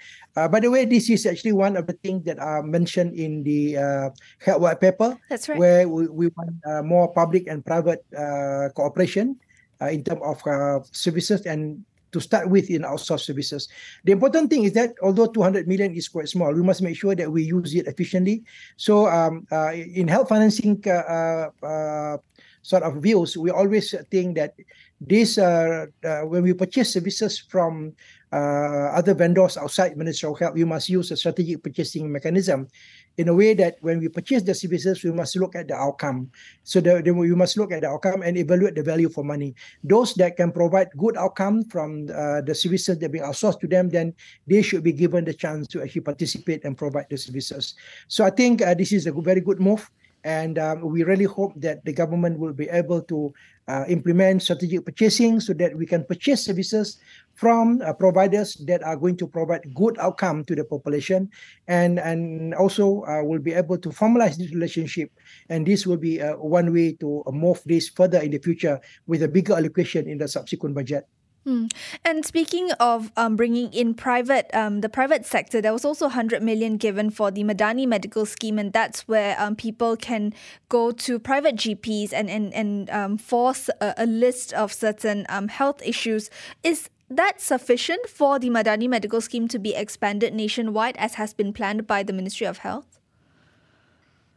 by 0.51 0.59
the 0.59 0.69
way, 0.69 0.83
this 0.83 1.09
is 1.09 1.25
actually 1.25 1.53
one 1.53 1.77
of 1.77 1.87
the 1.87 1.95
things 2.03 2.25
that 2.25 2.37
are 2.39 2.61
mentioned 2.63 3.15
in 3.15 3.43
the 3.43 3.79
health 4.43 4.59
white 4.59 4.81
paper. 4.81 5.15
That's 5.29 5.47
right. 5.47 5.57
Where 5.57 5.87
we, 5.87 6.07
we 6.07 6.27
want 6.35 6.85
more 6.85 7.07
public 7.13 7.47
and 7.47 7.63
private 7.63 8.03
cooperation 8.75 9.39
uh, 9.81 9.89
in 9.89 10.03
terms 10.03 10.21
of 10.23 10.37
uh, 10.45 10.79
services 10.91 11.45
and 11.45 11.83
to 12.11 12.19
start 12.19 12.49
with 12.49 12.69
in 12.69 12.81
outsourced 12.83 13.25
services. 13.25 13.67
The 14.03 14.11
important 14.11 14.49
thing 14.49 14.63
is 14.63 14.73
that 14.73 14.93
although 15.01 15.27
200 15.27 15.67
million 15.67 15.93
is 15.95 16.07
quite 16.07 16.29
small, 16.29 16.53
we 16.53 16.61
must 16.61 16.81
make 16.81 16.97
sure 16.97 17.15
that 17.15 17.31
we 17.31 17.43
use 17.43 17.73
it 17.75 17.87
efficiently. 17.87 18.43
So 18.77 19.07
um, 19.07 19.47
uh, 19.51 19.71
in 19.73 20.07
health 20.07 20.29
financing 20.29 20.83
uh, 20.87 21.49
uh, 21.63 22.17
sort 22.61 22.83
of 22.83 23.01
views, 23.01 23.37
we 23.37 23.49
always 23.49 23.95
think 24.09 24.35
that 24.35 24.55
this 24.99 25.37
uh, 25.37 25.87
when 26.25 26.43
we 26.43 26.53
purchase 26.53 26.93
services 26.93 27.39
from 27.39 27.93
other 28.31 29.13
vendors 29.13 29.57
outside 29.57 29.97
Ministry 29.97 30.29
of 30.29 30.39
Health, 30.39 30.53
we 30.53 30.63
must 30.63 30.87
use 30.87 31.11
a 31.11 31.17
strategic 31.17 31.63
purchasing 31.63 32.11
mechanism 32.11 32.67
in 33.21 33.29
a 33.29 33.33
way 33.33 33.53
that 33.53 33.77
when 33.81 33.99
we 33.99 34.09
purchase 34.09 34.41
the 34.41 34.55
services, 34.55 35.03
we 35.03 35.11
must 35.11 35.35
look 35.37 35.55
at 35.55 35.67
the 35.67 35.75
outcome. 35.75 36.31
So 36.63 36.81
the, 36.81 37.01
the, 37.05 37.13
we 37.13 37.35
must 37.35 37.55
look 37.55 37.71
at 37.71 37.81
the 37.81 37.89
outcome 37.89 38.23
and 38.23 38.35
evaluate 38.35 38.73
the 38.73 38.81
value 38.81 39.09
for 39.09 39.23
money. 39.23 39.53
Those 39.83 40.15
that 40.15 40.37
can 40.37 40.51
provide 40.51 40.89
good 40.97 41.15
outcome 41.17 41.63
from 41.65 42.09
uh, 42.09 42.41
the 42.41 42.55
services 42.55 42.97
that 42.97 43.11
being 43.11 43.23
outsourced 43.23 43.59
to 43.61 43.67
them, 43.67 43.89
then 43.89 44.13
they 44.47 44.63
should 44.63 44.83
be 44.83 44.91
given 44.91 45.23
the 45.23 45.33
chance 45.33 45.67
to 45.67 45.83
actually 45.83 46.01
participate 46.01 46.65
and 46.65 46.75
provide 46.75 47.05
the 47.09 47.17
services. 47.17 47.75
So 48.07 48.25
I 48.25 48.31
think 48.31 48.63
uh, 48.63 48.73
this 48.73 48.91
is 48.91 49.05
a 49.05 49.11
very 49.11 49.41
good 49.41 49.59
move. 49.59 49.89
And 50.23 50.59
um, 50.59 50.81
we 50.81 51.03
really 51.03 51.25
hope 51.25 51.53
that 51.57 51.83
the 51.85 51.93
government 51.93 52.39
will 52.39 52.53
be 52.53 52.69
able 52.69 53.01
to 53.03 53.33
uh, 53.67 53.85
implement 53.87 54.43
strategic 54.43 54.85
purchasing 54.85 55.39
so 55.39 55.53
that 55.53 55.75
we 55.75 55.85
can 55.85 56.03
purchase 56.03 56.45
services 56.45 56.99
from 57.33 57.81
uh, 57.81 57.93
providers 57.93 58.55
that 58.67 58.83
are 58.83 58.95
going 58.95 59.17
to 59.17 59.27
provide 59.27 59.73
good 59.73 59.97
outcome 59.97 60.43
to 60.45 60.55
the 60.55 60.63
population. 60.63 61.29
And 61.67 61.99
and 61.99 62.53
also 62.53 63.03
uh, 63.05 63.23
will 63.23 63.39
be 63.39 63.53
able 63.53 63.77
to 63.79 63.89
formalize 63.89 64.37
this 64.37 64.51
relationship. 64.53 65.11
And 65.49 65.65
this 65.65 65.87
will 65.87 65.97
be 65.97 66.21
uh, 66.21 66.35
one 66.37 66.73
way 66.73 66.93
to 66.99 67.23
move 67.31 67.61
this 67.65 67.89
further 67.89 68.19
in 68.19 68.31
the 68.31 68.39
future 68.39 68.79
with 69.07 69.23
a 69.23 69.27
bigger 69.27 69.53
allocation 69.53 70.07
in 70.07 70.17
the 70.17 70.27
subsequent 70.27 70.75
budget 70.75 71.07
Hmm. 71.43 71.65
And 72.05 72.23
speaking 72.23 72.71
of 72.73 73.11
um, 73.17 73.35
bringing 73.35 73.73
in 73.73 73.95
private, 73.95 74.53
um, 74.53 74.81
the 74.81 74.89
private 74.89 75.25
sector, 75.25 75.59
there 75.59 75.73
was 75.73 75.83
also 75.83 76.05
100 76.05 76.43
million 76.43 76.77
given 76.77 77.09
for 77.09 77.31
the 77.31 77.43
Madani 77.43 77.87
medical 77.87 78.27
scheme, 78.27 78.59
and 78.59 78.71
that's 78.71 79.07
where 79.07 79.35
um, 79.41 79.55
people 79.55 79.97
can 79.97 80.35
go 80.69 80.91
to 80.91 81.17
private 81.17 81.55
GPs 81.55 82.13
and 82.13 82.29
and 82.29 82.53
and 82.53 82.89
um, 82.91 83.17
force 83.17 83.69
a, 83.81 83.95
a, 83.97 84.05
list 84.05 84.53
of 84.53 84.71
certain 84.71 85.25
um, 85.29 85.47
health 85.47 85.81
issues. 85.83 86.29
Is 86.63 86.89
that 87.09 87.41
sufficient 87.41 88.07
for 88.07 88.37
the 88.37 88.51
Madani 88.51 88.87
medical 88.87 89.19
scheme 89.19 89.47
to 89.47 89.57
be 89.57 89.73
expanded 89.73 90.35
nationwide, 90.35 90.95
as 90.97 91.15
has 91.15 91.33
been 91.33 91.53
planned 91.53 91.87
by 91.87 92.03
the 92.03 92.13
Ministry 92.13 92.45
of 92.45 92.59
Health? 92.59 93.00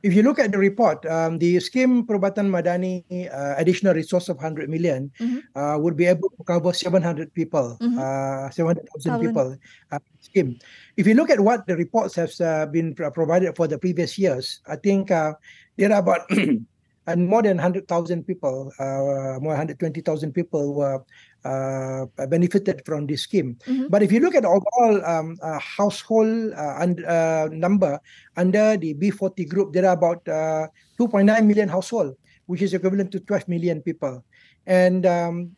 If 0.04 0.12
you 0.12 0.22
look 0.22 0.38
at 0.38 0.52
the 0.52 0.58
report, 0.58 1.00
um, 1.06 1.38
the 1.40 1.58
scheme 1.60 2.04
Perubatan 2.04 2.52
Madani 2.52 3.08
uh, 3.32 3.54
additional 3.56 3.94
resource 3.94 4.28
of 4.28 4.36
100 4.36 4.68
million 4.68 5.10
mm-hmm. 5.18 5.40
uh, 5.56 5.78
would 5.78 5.96
be 5.96 6.04
able 6.04 6.28
to 6.28 6.44
cover 6.44 6.74
700 6.74 7.32
people, 7.32 7.78
mm-hmm. 7.80 7.98
uh, 7.98 8.50
700,000 8.50 9.20
people 9.20 9.56
uh, 9.92 9.98
scheme. 10.20 10.58
If 10.98 11.06
you 11.06 11.14
look 11.14 11.30
at 11.30 11.40
what 11.40 11.66
the 11.66 11.74
reports 11.74 12.14
have 12.16 12.38
uh, 12.44 12.66
been 12.66 12.94
provided 12.94 13.56
for 13.56 13.66
the 13.66 13.78
previous 13.78 14.18
years, 14.18 14.60
I 14.68 14.76
think 14.76 15.10
uh, 15.10 15.40
there 15.78 15.90
are 15.90 16.00
about 16.04 16.28
and 16.28 16.68
more 17.32 17.40
than 17.40 17.56
100,000 17.56 17.88
people, 18.24 18.72
uh, 18.78 19.40
more 19.40 19.56
120,000 19.56 20.04
people 20.32 20.74
were 20.74 21.02
uh, 21.44 22.06
benefited 22.28 22.82
from 22.84 23.06
this 23.06 23.22
scheme. 23.22 23.56
Mm-hmm. 23.66 23.88
But 23.88 24.02
if 24.02 24.12
you 24.12 24.20
look 24.20 24.34
at 24.34 24.42
the 24.42 24.48
overall 24.48 25.04
um, 25.04 25.38
uh, 25.42 25.58
household 25.58 26.52
uh, 26.56 26.76
and, 26.80 27.04
uh, 27.04 27.48
number 27.52 28.00
under 28.36 28.76
the 28.76 28.94
B40 28.94 29.48
group, 29.48 29.72
there 29.72 29.86
are 29.86 29.94
about 29.94 30.26
uh, 30.28 30.66
2.9 30.98 31.46
million 31.46 31.68
households, 31.68 32.16
which 32.46 32.62
is 32.62 32.74
equivalent 32.74 33.12
to 33.12 33.20
12 33.20 33.48
million 33.48 33.82
people. 33.82 34.24
And 34.66 35.06
um, 35.06 35.50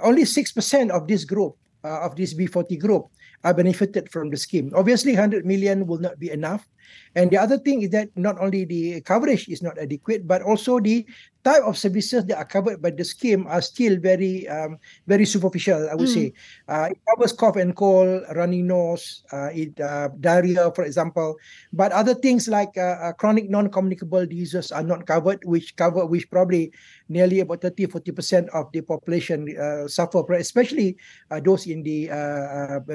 only 0.00 0.22
6% 0.22 0.90
of 0.90 1.06
this 1.06 1.24
group, 1.24 1.56
uh, 1.84 2.00
of 2.00 2.16
this 2.16 2.34
B40 2.34 2.78
group, 2.78 3.06
are 3.44 3.54
benefited 3.54 4.10
from 4.10 4.30
the 4.30 4.36
scheme. 4.36 4.72
Obviously, 4.74 5.12
100 5.12 5.46
million 5.46 5.86
will 5.86 5.98
not 5.98 6.18
be 6.18 6.30
enough. 6.30 6.66
And 7.14 7.30
the 7.30 7.38
other 7.38 7.58
thing 7.58 7.82
is 7.82 7.90
that 7.90 8.08
not 8.16 8.40
only 8.40 8.64
the 8.64 9.00
coverage 9.02 9.48
is 9.48 9.62
not 9.62 9.78
adequate, 9.78 10.26
but 10.26 10.42
also 10.42 10.80
the 10.80 11.06
type 11.44 11.62
of 11.62 11.78
services 11.78 12.24
that 12.26 12.36
are 12.36 12.44
covered 12.44 12.82
by 12.82 12.90
the 12.90 13.04
scheme 13.04 13.46
are 13.46 13.62
still 13.62 13.96
very 13.96 14.48
um, 14.48 14.76
very 15.06 15.24
superficial, 15.24 15.88
I 15.88 15.94
would 15.94 16.08
mm. 16.08 16.14
say. 16.14 16.26
Uh, 16.68 16.88
it 16.90 16.98
covers 17.08 17.32
cough 17.32 17.56
and 17.56 17.74
cold, 17.74 18.22
runny 18.34 18.60
nose, 18.60 19.24
uh, 19.32 19.50
it, 19.54 19.78
uh, 19.80 20.08
diarrhea, 20.20 20.70
for 20.74 20.84
example. 20.84 21.36
But 21.72 21.92
other 21.92 22.14
things 22.14 22.48
like 22.48 22.76
uh, 22.76 22.98
uh, 23.00 23.12
chronic 23.12 23.48
non-communicable 23.48 24.26
diseases 24.26 24.72
are 24.72 24.82
not 24.82 25.06
covered, 25.06 25.40
which 25.44 25.76
cover 25.76 26.04
which 26.04 26.28
probably 26.30 26.72
nearly 27.08 27.40
about 27.40 27.62
30 27.62 27.86
40% 27.86 28.48
of 28.52 28.70
the 28.72 28.82
population 28.82 29.48
uh, 29.56 29.88
suffer, 29.88 30.20
especially 30.34 30.96
those 31.42 31.66
in 31.66 31.82
the 31.82 32.08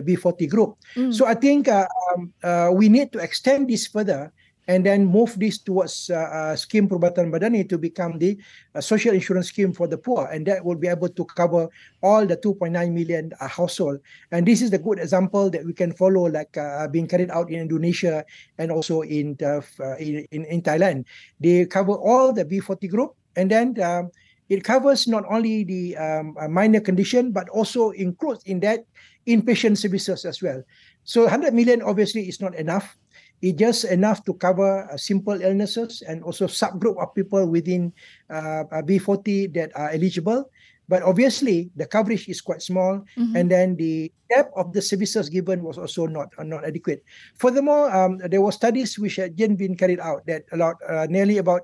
B40 0.06 0.50
group. 0.50 0.78
Mm. 0.96 1.14
So 1.14 1.26
I 1.26 1.34
think 1.34 1.68
um, 1.68 2.30
we 2.76 2.90
need 2.90 3.12
to 3.14 3.20
extend 3.20 3.70
this 3.70 3.83
further 3.88 4.32
and 4.68 4.86
then 4.86 5.06
move 5.06 5.38
this 5.40 5.58
towards 5.58 6.10
uh, 6.10 6.16
uh, 6.16 6.56
scheme 6.56 6.88
Perubatan 6.88 7.32
Madani 7.32 7.68
to 7.68 7.78
become 7.78 8.18
the 8.18 8.38
uh, 8.76 8.82
social 8.82 9.14
insurance 9.14 9.50
scheme 9.50 9.74
for 9.74 9.88
the 9.88 9.98
poor. 9.98 10.28
And 10.32 10.46
that 10.48 10.64
will 10.64 10.76
be 10.76 10.88
able 10.88 11.10
to 11.10 11.26
cover 11.26 11.68
all 12.02 12.26
the 12.26 12.38
2.9 12.38 12.72
million 12.92 13.32
uh, 13.40 13.48
household. 13.48 14.00
And 14.32 14.48
this 14.48 14.62
is 14.62 14.72
the 14.72 14.80
good 14.80 15.00
example 15.00 15.50
that 15.50 15.66
we 15.66 15.74
can 15.74 15.92
follow 15.94 16.28
like 16.28 16.56
uh, 16.58 16.88
being 16.88 17.08
carried 17.08 17.30
out 17.32 17.52
in 17.52 17.60
Indonesia 17.60 18.24
and 18.58 18.72
also 18.72 19.02
in, 19.02 19.38
uh, 19.44 19.62
in, 20.00 20.26
in 20.32 20.46
in 20.46 20.62
Thailand. 20.62 21.06
They 21.40 21.66
cover 21.66 21.94
all 21.94 22.32
the 22.32 22.46
B40 22.46 22.90
group 22.90 23.16
and 23.36 23.52
then 23.52 23.76
um, 23.82 24.12
it 24.50 24.64
covers 24.64 25.08
not 25.08 25.24
only 25.30 25.64
the 25.64 25.98
um, 25.98 26.36
minor 26.50 26.80
condition 26.80 27.32
but 27.32 27.50
also 27.50 27.92
includes 27.92 28.44
in 28.46 28.60
that 28.62 28.86
inpatient 29.28 29.78
services 29.78 30.26
as 30.26 30.42
well. 30.42 30.64
So 31.04 31.24
100 31.24 31.54
million 31.54 31.82
obviously 31.82 32.28
is 32.28 32.40
not 32.40 32.56
enough 32.56 32.96
it's 33.44 33.60
just 33.60 33.84
enough 33.84 34.24
to 34.24 34.34
cover 34.40 34.88
uh, 34.88 34.96
simple 34.96 35.36
illnesses 35.36 36.02
and 36.08 36.24
also 36.24 36.48
subgroup 36.48 36.96
of 36.96 37.14
people 37.14 37.46
within 37.46 37.92
uh, 38.32 38.64
B40 38.88 39.54
that 39.54 39.76
are 39.76 39.92
eligible. 39.92 40.50
But 40.88 41.04
obviously, 41.04 41.70
the 41.76 41.86
coverage 41.86 42.28
is 42.28 42.40
quite 42.40 42.62
small, 42.62 43.04
mm-hmm. 43.16 43.36
and 43.36 43.52
then 43.52 43.76
the 43.76 44.12
depth 44.30 44.52
of 44.56 44.72
the 44.72 44.82
services 44.82 45.30
given 45.30 45.64
was 45.64 45.78
also 45.78 46.08
not 46.08 46.32
uh, 46.38 46.44
not 46.44 46.64
adequate. 46.64 47.04
Furthermore, 47.40 47.88
um, 47.92 48.20
there 48.20 48.44
were 48.44 48.52
studies 48.52 49.00
which 49.00 49.16
had 49.16 49.36
been 49.36 49.76
carried 49.76 50.00
out 50.00 50.26
that 50.28 50.44
a 50.52 50.58
lot, 50.58 50.76
uh, 50.88 51.08
nearly 51.10 51.40
about 51.40 51.64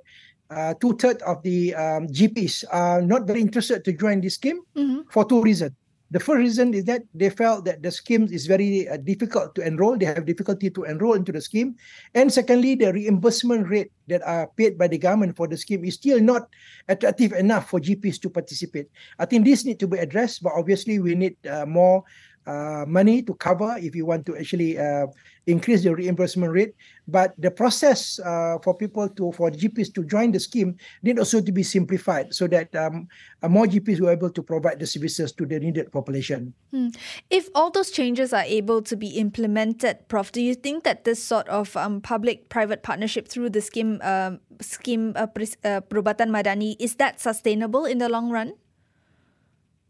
uh, 0.51 0.73
two 0.79 0.95
thirds 0.95 1.21
of 1.23 1.43
the 1.43 1.75
um, 1.75 2.07
GPs 2.07 2.63
are 2.71 3.01
not 3.01 3.27
very 3.27 3.41
interested 3.41 3.83
to 3.83 3.91
join 3.91 4.21
this 4.21 4.35
scheme 4.35 4.63
mm-hmm. 4.75 5.03
for 5.11 5.27
two 5.27 5.43
reasons. 5.43 5.75
The 6.11 6.19
first 6.19 6.39
reason 6.39 6.73
is 6.73 6.85
that 6.85 7.03
they 7.13 7.29
felt 7.29 7.65
that 7.65 7.83
the 7.83 7.91
scheme 7.91 8.25
is 8.31 8.47
very 8.47 8.89
uh, 8.89 8.97
difficult 8.97 9.53
to 9.55 9.61
enroll. 9.61 9.97
They 9.97 10.05
have 10.09 10.25
difficulty 10.25 10.69
to 10.71 10.83
enroll 10.83 11.13
into 11.13 11.31
the 11.31 11.41
scheme. 11.41 11.75
And 12.15 12.33
secondly, 12.33 12.73
the 12.73 12.91
reimbursement 12.91 13.69
rate 13.69 13.91
that 14.07 14.25
are 14.25 14.47
paid 14.57 14.77
by 14.77 14.87
the 14.87 14.97
government 14.97 15.37
for 15.37 15.47
the 15.47 15.57
scheme 15.57 15.85
is 15.85 15.93
still 15.93 16.19
not 16.19 16.49
attractive 16.87 17.33
enough 17.33 17.69
for 17.69 17.79
GPs 17.79 18.19
to 18.21 18.29
participate. 18.29 18.89
I 19.19 19.25
think 19.25 19.45
this 19.45 19.65
need 19.65 19.79
to 19.79 19.87
be 19.87 19.99
addressed, 19.99 20.41
but 20.41 20.53
obviously 20.57 20.97
we 20.97 21.13
need 21.13 21.37
uh, 21.45 21.65
more 21.65 22.03
uh, 22.47 22.85
money 22.87 23.21
to 23.23 23.33
cover 23.35 23.75
if 23.79 23.95
you 23.95 24.05
want 24.05 24.25
to 24.25 24.37
actually 24.37 24.77
uh, 24.77 25.07
increase 25.47 25.83
the 25.83 25.93
reimbursement 25.93 26.51
rate. 26.53 26.73
But 27.07 27.33
the 27.37 27.49
process 27.49 28.19
uh, 28.19 28.57
for 28.63 28.73
people 28.77 29.09
to 29.09 29.31
for 29.33 29.49
GPs 29.49 29.93
to 29.95 30.03
join 30.05 30.31
the 30.31 30.39
scheme 30.39 30.77
need 31.01 31.17
also 31.17 31.41
to 31.41 31.51
be 31.51 31.63
simplified 31.63 32.33
so 32.33 32.47
that 32.47 32.73
um, 32.75 33.07
uh, 33.41 33.49
more 33.49 33.65
GPs 33.65 33.99
were 33.99 34.11
able 34.11 34.29
to 34.29 34.43
provide 34.43 34.79
the 34.79 34.85
services 34.85 35.31
to 35.33 35.45
the 35.45 35.59
needed 35.59 35.91
population. 35.91 36.53
Hmm. 36.71 36.89
If 37.29 37.49
all 37.55 37.71
those 37.71 37.89
changes 37.89 38.31
are 38.31 38.45
able 38.45 38.81
to 38.83 38.95
be 38.95 39.17
implemented, 39.17 40.07
Prof, 40.07 40.31
do 40.31 40.41
you 40.41 40.53
think 40.53 40.83
that 40.83 41.03
this 41.03 41.21
sort 41.21 41.47
of 41.49 41.75
um, 41.75 42.01
public-private 42.01 42.83
partnership 42.83 43.27
through 43.27 43.49
the 43.49 43.61
scheme 43.61 43.99
um, 44.03 44.39
scheme 44.61 45.13
uh, 45.15 45.27
Perubatan 45.27 46.29
Madani 46.29 46.75
is 46.79 46.95
that 46.95 47.19
sustainable 47.19 47.85
in 47.85 47.97
the 47.97 48.09
long 48.09 48.29
run? 48.29 48.53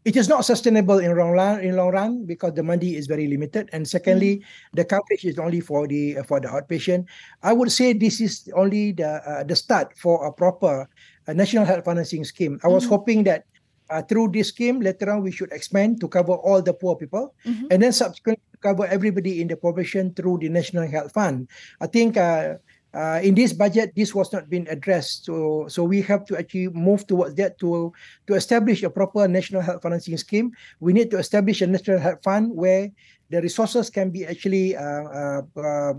It 0.04 0.16
is 0.16 0.28
not 0.28 0.44
sustainable 0.44 0.98
in 0.98 1.16
long 1.16 1.32
run 1.32 1.60
in 1.60 1.76
long 1.76 1.90
run 1.92 2.24
because 2.24 2.54
the 2.54 2.62
money 2.62 2.96
is 2.96 3.06
very 3.06 3.26
limited 3.26 3.68
and 3.72 3.86
secondly 3.86 4.38
mm. 4.38 4.44
the 4.72 4.84
coverage 4.84 5.24
is 5.24 5.38
only 5.38 5.60
for 5.60 5.86
the 5.86 6.16
for 6.26 6.40
the 6.40 6.48
outpatient 6.48 7.04
i 7.42 7.52
would 7.52 7.70
say 7.70 7.92
this 7.92 8.20
is 8.20 8.48
only 8.54 8.92
the 8.92 9.20
uh, 9.28 9.42
the 9.44 9.56
start 9.56 9.92
for 9.96 10.26
a 10.26 10.32
proper 10.32 10.88
uh, 11.28 11.32
national 11.32 11.64
health 11.64 11.84
financing 11.84 12.24
scheme 12.24 12.58
i 12.64 12.68
was 12.68 12.84
mm-hmm. 12.84 12.94
hoping 12.94 13.24
that 13.24 13.44
uh, 13.90 14.00
through 14.02 14.28
this 14.28 14.48
scheme 14.48 14.80
later 14.80 15.10
on 15.10 15.22
we 15.22 15.30
should 15.30 15.52
expand 15.52 16.00
to 16.00 16.08
cover 16.08 16.32
all 16.32 16.62
the 16.62 16.72
poor 16.72 16.96
people 16.96 17.34
mm-hmm. 17.44 17.66
and 17.70 17.82
then 17.82 17.92
subsequently 17.92 18.42
cover 18.62 18.86
everybody 18.86 19.40
in 19.40 19.48
the 19.48 19.56
population 19.56 20.12
through 20.14 20.38
the 20.38 20.48
national 20.48 20.86
health 20.86 21.12
fund 21.12 21.48
i 21.80 21.86
think 21.86 22.16
uh, 22.16 22.54
uh, 22.94 23.20
in 23.22 23.34
this 23.34 23.52
budget, 23.52 23.92
this 23.94 24.14
was 24.14 24.32
not 24.32 24.50
being 24.50 24.66
addressed. 24.68 25.24
So, 25.24 25.66
so 25.68 25.84
we 25.84 26.02
have 26.02 26.24
to 26.26 26.38
actually 26.38 26.68
move 26.68 27.06
towards 27.06 27.34
that 27.36 27.58
to 27.60 27.92
to 28.26 28.34
establish 28.34 28.82
a 28.82 28.90
proper 28.90 29.28
national 29.28 29.62
health 29.62 29.82
financing 29.82 30.16
scheme. 30.16 30.52
We 30.80 30.92
need 30.92 31.10
to 31.12 31.18
establish 31.18 31.62
a 31.62 31.66
national 31.66 31.98
health 31.98 32.22
fund 32.24 32.50
where 32.54 32.90
the 33.30 33.40
resources 33.40 33.90
can 33.90 34.10
be 34.10 34.26
actually 34.26 34.76
uh, 34.76 34.82
uh, 34.82 35.42
uh, 35.56 35.94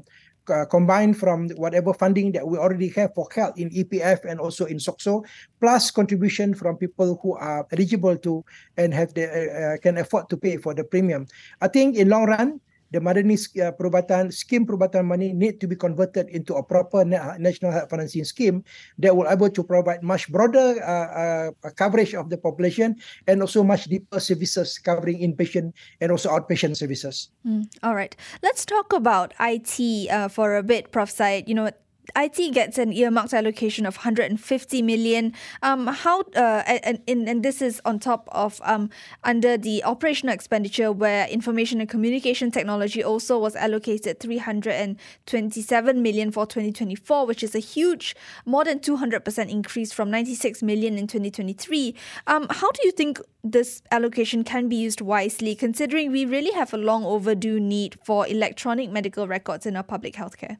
uh 0.49 0.65
combined 0.65 1.15
from 1.15 1.47
whatever 1.56 1.93
funding 1.93 2.34
that 2.34 2.43
we 2.43 2.58
already 2.58 2.89
have 2.89 3.15
for 3.15 3.27
health 3.32 3.56
in 3.58 3.69
EPF 3.69 4.25
and 4.25 4.39
also 4.39 4.65
in 4.65 4.75
SOCSO, 4.75 5.23
plus 5.62 5.91
contribution 5.91 6.54
from 6.54 6.75
people 6.75 7.19
who 7.23 7.38
are 7.38 7.65
eligible 7.71 8.17
to 8.17 8.43
and 8.75 8.93
have 8.93 9.13
the 9.13 9.32
uh, 9.32 9.77
can 9.80 9.97
afford 9.97 10.27
to 10.27 10.36
pay 10.36 10.58
for 10.58 10.73
the 10.73 10.84
premium. 10.84 11.25
I 11.62 11.69
think 11.69 11.95
in 11.95 12.10
long 12.10 12.27
run 12.27 12.60
the 12.91 12.99
Madani 12.99 13.36
uh, 13.60 13.71
Perubatan 13.71 14.32
scheme 14.32 14.67
Perubatan 14.67 15.08
Madani 15.08 15.34
need 15.34 15.60
to 15.60 15.67
be 15.67 15.75
converted 15.75 16.30
into 16.30 16.56
a 16.56 16.63
proper 16.63 17.04
national 17.04 17.71
health 17.71 17.89
financing 17.89 18.23
scheme 18.23 18.63
that 18.99 19.15
will 19.15 19.27
able 19.27 19.49
to 19.49 19.63
provide 19.63 20.04
much 20.04 20.32
broader 20.32 20.77
uh, 20.84 21.51
uh, 21.51 21.71
coverage 21.75 22.13
of 22.13 22.30
the 22.30 22.38
population 22.38 22.95
and 23.27 23.41
also 23.41 23.63
much 23.63 23.86
deeper 23.86 24.19
services 24.19 24.77
covering 24.77 25.19
inpatient 25.19 25.73
and 25.99 26.12
also 26.12 26.30
outpatient 26.30 26.77
services. 26.77 27.30
Mm, 27.47 27.67
all 27.84 27.95
right, 27.95 28.15
let's 28.43 28.65
talk 28.65 28.93
about 28.93 29.34
IT 29.39 29.80
uh, 30.12 30.27
for 30.27 30.56
a 30.56 30.63
bit, 30.63 30.91
Prof. 30.91 31.10
Syed. 31.10 31.47
You 31.47 31.56
know, 31.56 31.71
IT 32.15 32.53
gets 32.53 32.77
an 32.77 32.91
earmarked 32.93 33.33
allocation 33.33 33.85
of 33.85 33.95
150 33.95 34.81
million. 34.81 35.33
Um, 35.61 35.87
how 35.87 36.21
uh, 36.35 36.63
and, 36.65 36.99
and 37.07 37.29
and 37.29 37.43
this 37.43 37.61
is 37.61 37.81
on 37.85 37.99
top 37.99 38.27
of 38.31 38.59
um 38.63 38.89
under 39.23 39.57
the 39.57 39.83
operational 39.83 40.33
expenditure 40.33 40.91
where 40.91 41.27
information 41.27 41.79
and 41.79 41.89
communication 41.89 42.51
technology 42.51 43.03
also 43.03 43.37
was 43.39 43.55
allocated 43.55 44.19
327 44.19 46.01
million 46.01 46.31
for 46.31 46.45
2024, 46.45 47.25
which 47.25 47.43
is 47.43 47.55
a 47.55 47.59
huge, 47.59 48.15
more 48.45 48.63
than 48.63 48.79
200 48.79 49.23
percent 49.23 49.49
increase 49.49 49.93
from 49.93 50.09
96 50.11 50.63
million 50.63 50.97
in 50.97 51.07
2023. 51.07 51.95
Um, 52.27 52.47
how 52.49 52.71
do 52.71 52.81
you 52.83 52.91
think 52.91 53.19
this 53.43 53.81
allocation 53.91 54.43
can 54.43 54.69
be 54.69 54.75
used 54.75 55.01
wisely, 55.01 55.55
considering 55.55 56.11
we 56.11 56.25
really 56.25 56.51
have 56.51 56.73
a 56.73 56.77
long 56.77 57.03
overdue 57.05 57.59
need 57.59 57.97
for 58.03 58.27
electronic 58.27 58.89
medical 58.89 59.27
records 59.27 59.65
in 59.65 59.75
our 59.75 59.83
public 59.83 60.13
healthcare? 60.15 60.57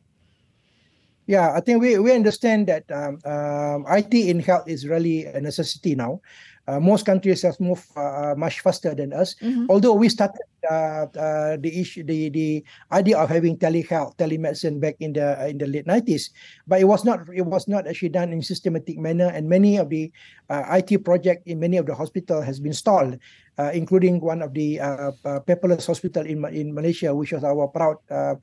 Yeah, 1.32 1.56
I 1.56 1.64
think 1.64 1.80
we, 1.80 1.96
we 1.96 2.12
understand 2.12 2.68
that 2.68 2.84
um, 2.92 3.24
um, 3.24 3.88
IT 3.88 4.12
in 4.12 4.44
health 4.44 4.68
is 4.68 4.84
really 4.84 5.24
a 5.24 5.40
necessity 5.40 5.96
now. 5.96 6.20
Uh, 6.68 6.78
most 6.78 7.06
countries 7.06 7.42
have 7.42 7.58
moved 7.58 7.88
uh, 7.96 8.36
much 8.36 8.60
faster 8.60 8.94
than 8.94 9.14
us. 9.14 9.40
Mm-hmm. 9.40 9.72
Although 9.72 9.96
we 9.96 10.10
started 10.10 10.44
uh, 10.70 11.08
uh, 11.16 11.56
the 11.56 11.72
issue, 11.72 12.04
the 12.04 12.28
the 12.30 12.64
idea 12.92 13.18
of 13.18 13.30
having 13.32 13.56
telehealth, 13.56 14.20
telemedicine 14.20 14.84
back 14.84 15.00
in 15.00 15.14
the 15.14 15.48
in 15.48 15.58
the 15.58 15.68
late 15.72 15.88
nineties, 15.88 16.36
but 16.68 16.84
it 16.84 16.86
was 16.86 17.08
not 17.08 17.24
it 17.34 17.48
was 17.48 17.66
not 17.66 17.88
actually 17.88 18.12
done 18.12 18.36
in 18.36 18.44
systematic 18.44 19.00
manner, 19.00 19.32
and 19.32 19.48
many 19.48 19.80
of 19.80 19.88
the 19.88 20.12
uh, 20.52 20.68
IT 20.84 21.02
project 21.08 21.48
in 21.48 21.64
many 21.64 21.78
of 21.78 21.88
the 21.88 21.96
hospital 21.96 22.44
has 22.44 22.60
been 22.60 22.76
stalled. 22.76 23.18
Uh, 23.62 23.70
including 23.74 24.18
one 24.20 24.42
of 24.42 24.54
the 24.58 24.82
uh, 24.82 25.14
uh, 25.22 25.40
paperless 25.46 25.86
hospital 25.86 26.26
in 26.26 26.42
in 26.50 26.74
Malaysia, 26.74 27.14
which 27.14 27.32
was 27.32 27.46
our 27.46 27.70
proud 27.70 28.02
uh, 28.10 28.34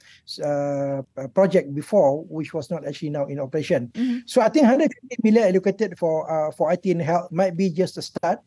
uh, 0.46 1.02
project 1.34 1.74
before, 1.74 2.22
which 2.30 2.54
was 2.54 2.70
not 2.70 2.86
actually 2.86 3.10
now 3.10 3.26
in 3.26 3.42
operation. 3.42 3.90
Mm-hmm. 3.98 4.30
So 4.30 4.38
I 4.38 4.48
think 4.48 4.70
150 4.70 4.94
million 5.26 5.50
allocated 5.50 5.98
for 5.98 6.30
uh, 6.30 6.54
for 6.54 6.70
IT 6.70 6.86
and 6.86 7.02
health 7.02 7.34
might 7.34 7.58
be 7.58 7.66
just 7.74 7.98
a 7.98 8.02
start. 8.02 8.38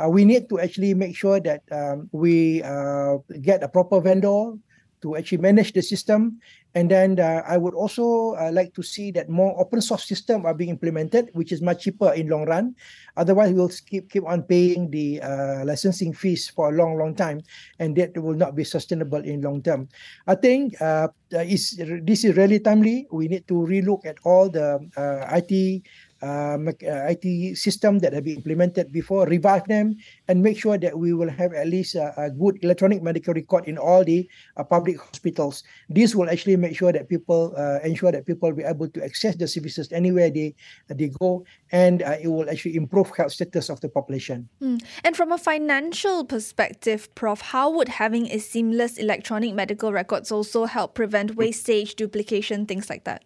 Uh, 0.00 0.08
we 0.08 0.24
need 0.24 0.48
to 0.48 0.58
actually 0.58 0.96
make 0.96 1.14
sure 1.14 1.38
that 1.38 1.62
um, 1.70 2.08
we 2.10 2.64
uh, 2.64 3.20
get 3.44 3.62
a 3.62 3.68
proper 3.68 4.00
vendor 4.00 4.56
to 5.04 5.16
actually 5.20 5.44
manage 5.44 5.76
the 5.76 5.82
system 5.84 6.40
and 6.74 6.90
then 6.90 7.20
uh, 7.20 7.42
I 7.46 7.56
would 7.56 7.74
also 7.74 8.34
uh, 8.34 8.50
like 8.52 8.74
to 8.74 8.82
see 8.82 9.12
that 9.12 9.28
more 9.30 9.54
open 9.60 9.80
source 9.80 10.04
system 10.06 10.44
are 10.44 10.54
being 10.54 10.70
implemented, 10.70 11.30
which 11.32 11.52
is 11.52 11.62
much 11.62 11.84
cheaper 11.84 12.12
in 12.12 12.28
long 12.28 12.46
run. 12.46 12.74
Otherwise, 13.16 13.52
we'll 13.52 13.70
keep 13.86 14.10
keep 14.10 14.26
on 14.26 14.42
paying 14.42 14.90
the 14.90 15.22
uh, 15.22 15.64
licensing 15.64 16.12
fees 16.12 16.50
for 16.50 16.70
a 16.70 16.72
long, 16.74 16.98
long 16.98 17.14
time, 17.14 17.40
and 17.78 17.94
that 17.94 18.18
will 18.18 18.34
not 18.34 18.56
be 18.56 18.64
sustainable 18.64 19.22
in 19.22 19.40
long 19.40 19.62
term. 19.62 19.88
I 20.26 20.34
think 20.34 20.74
uh, 20.82 21.08
is 21.30 21.78
this 22.02 22.24
is 22.24 22.36
really 22.36 22.58
timely. 22.58 23.06
We 23.12 23.28
need 23.28 23.46
to 23.46 23.54
relook 23.54 24.04
at 24.04 24.18
all 24.24 24.50
the 24.50 24.82
uh, 24.98 25.30
IT 25.30 25.82
uh, 26.24 26.56
uh 26.56 27.12
IT 27.12 27.56
system 27.56 27.98
that 27.98 28.12
have 28.12 28.24
been 28.24 28.36
implemented 28.36 28.92
before, 28.92 29.26
revive 29.26 29.66
them, 29.68 29.96
and 30.28 30.42
make 30.42 30.58
sure 30.58 30.78
that 30.78 30.98
we 30.98 31.12
will 31.12 31.28
have 31.28 31.52
at 31.52 31.66
least 31.68 31.94
a, 31.94 32.14
a 32.20 32.30
good 32.30 32.58
electronic 32.64 33.02
medical 33.02 33.34
record 33.34 33.68
in 33.68 33.76
all 33.76 34.04
the 34.04 34.28
uh, 34.56 34.64
public 34.64 34.98
hospitals. 34.98 35.62
This 35.88 36.14
will 36.14 36.30
actually 36.30 36.56
make 36.56 36.76
sure 36.76 36.92
that 36.92 37.08
people 37.08 37.52
uh, 37.56 37.80
ensure 37.84 38.12
that 38.12 38.26
people 38.26 38.48
will 38.48 38.56
be 38.56 38.64
able 38.64 38.88
to 38.88 39.04
access 39.04 39.36
the 39.36 39.46
services 39.46 39.92
anywhere 39.92 40.30
they 40.30 40.54
they 40.88 41.10
go, 41.20 41.44
and 41.72 42.02
uh, 42.02 42.16
it 42.20 42.28
will 42.28 42.48
actually 42.48 42.76
improve 42.76 43.10
health 43.16 43.32
status 43.32 43.68
of 43.68 43.80
the 43.80 43.88
population. 43.88 44.48
Mm. 44.62 44.82
And 45.04 45.16
from 45.16 45.32
a 45.32 45.38
financial 45.38 46.24
perspective, 46.24 47.12
Prof, 47.14 47.40
how 47.40 47.70
would 47.70 47.88
having 47.88 48.26
a 48.28 48.38
seamless 48.38 48.96
electronic 48.96 49.54
medical 49.54 49.92
records 49.92 50.32
also 50.32 50.64
help 50.64 50.94
prevent 50.94 51.36
wastage, 51.36 51.94
duplication, 51.94 52.66
things 52.66 52.88
like 52.88 53.04
that? 53.04 53.24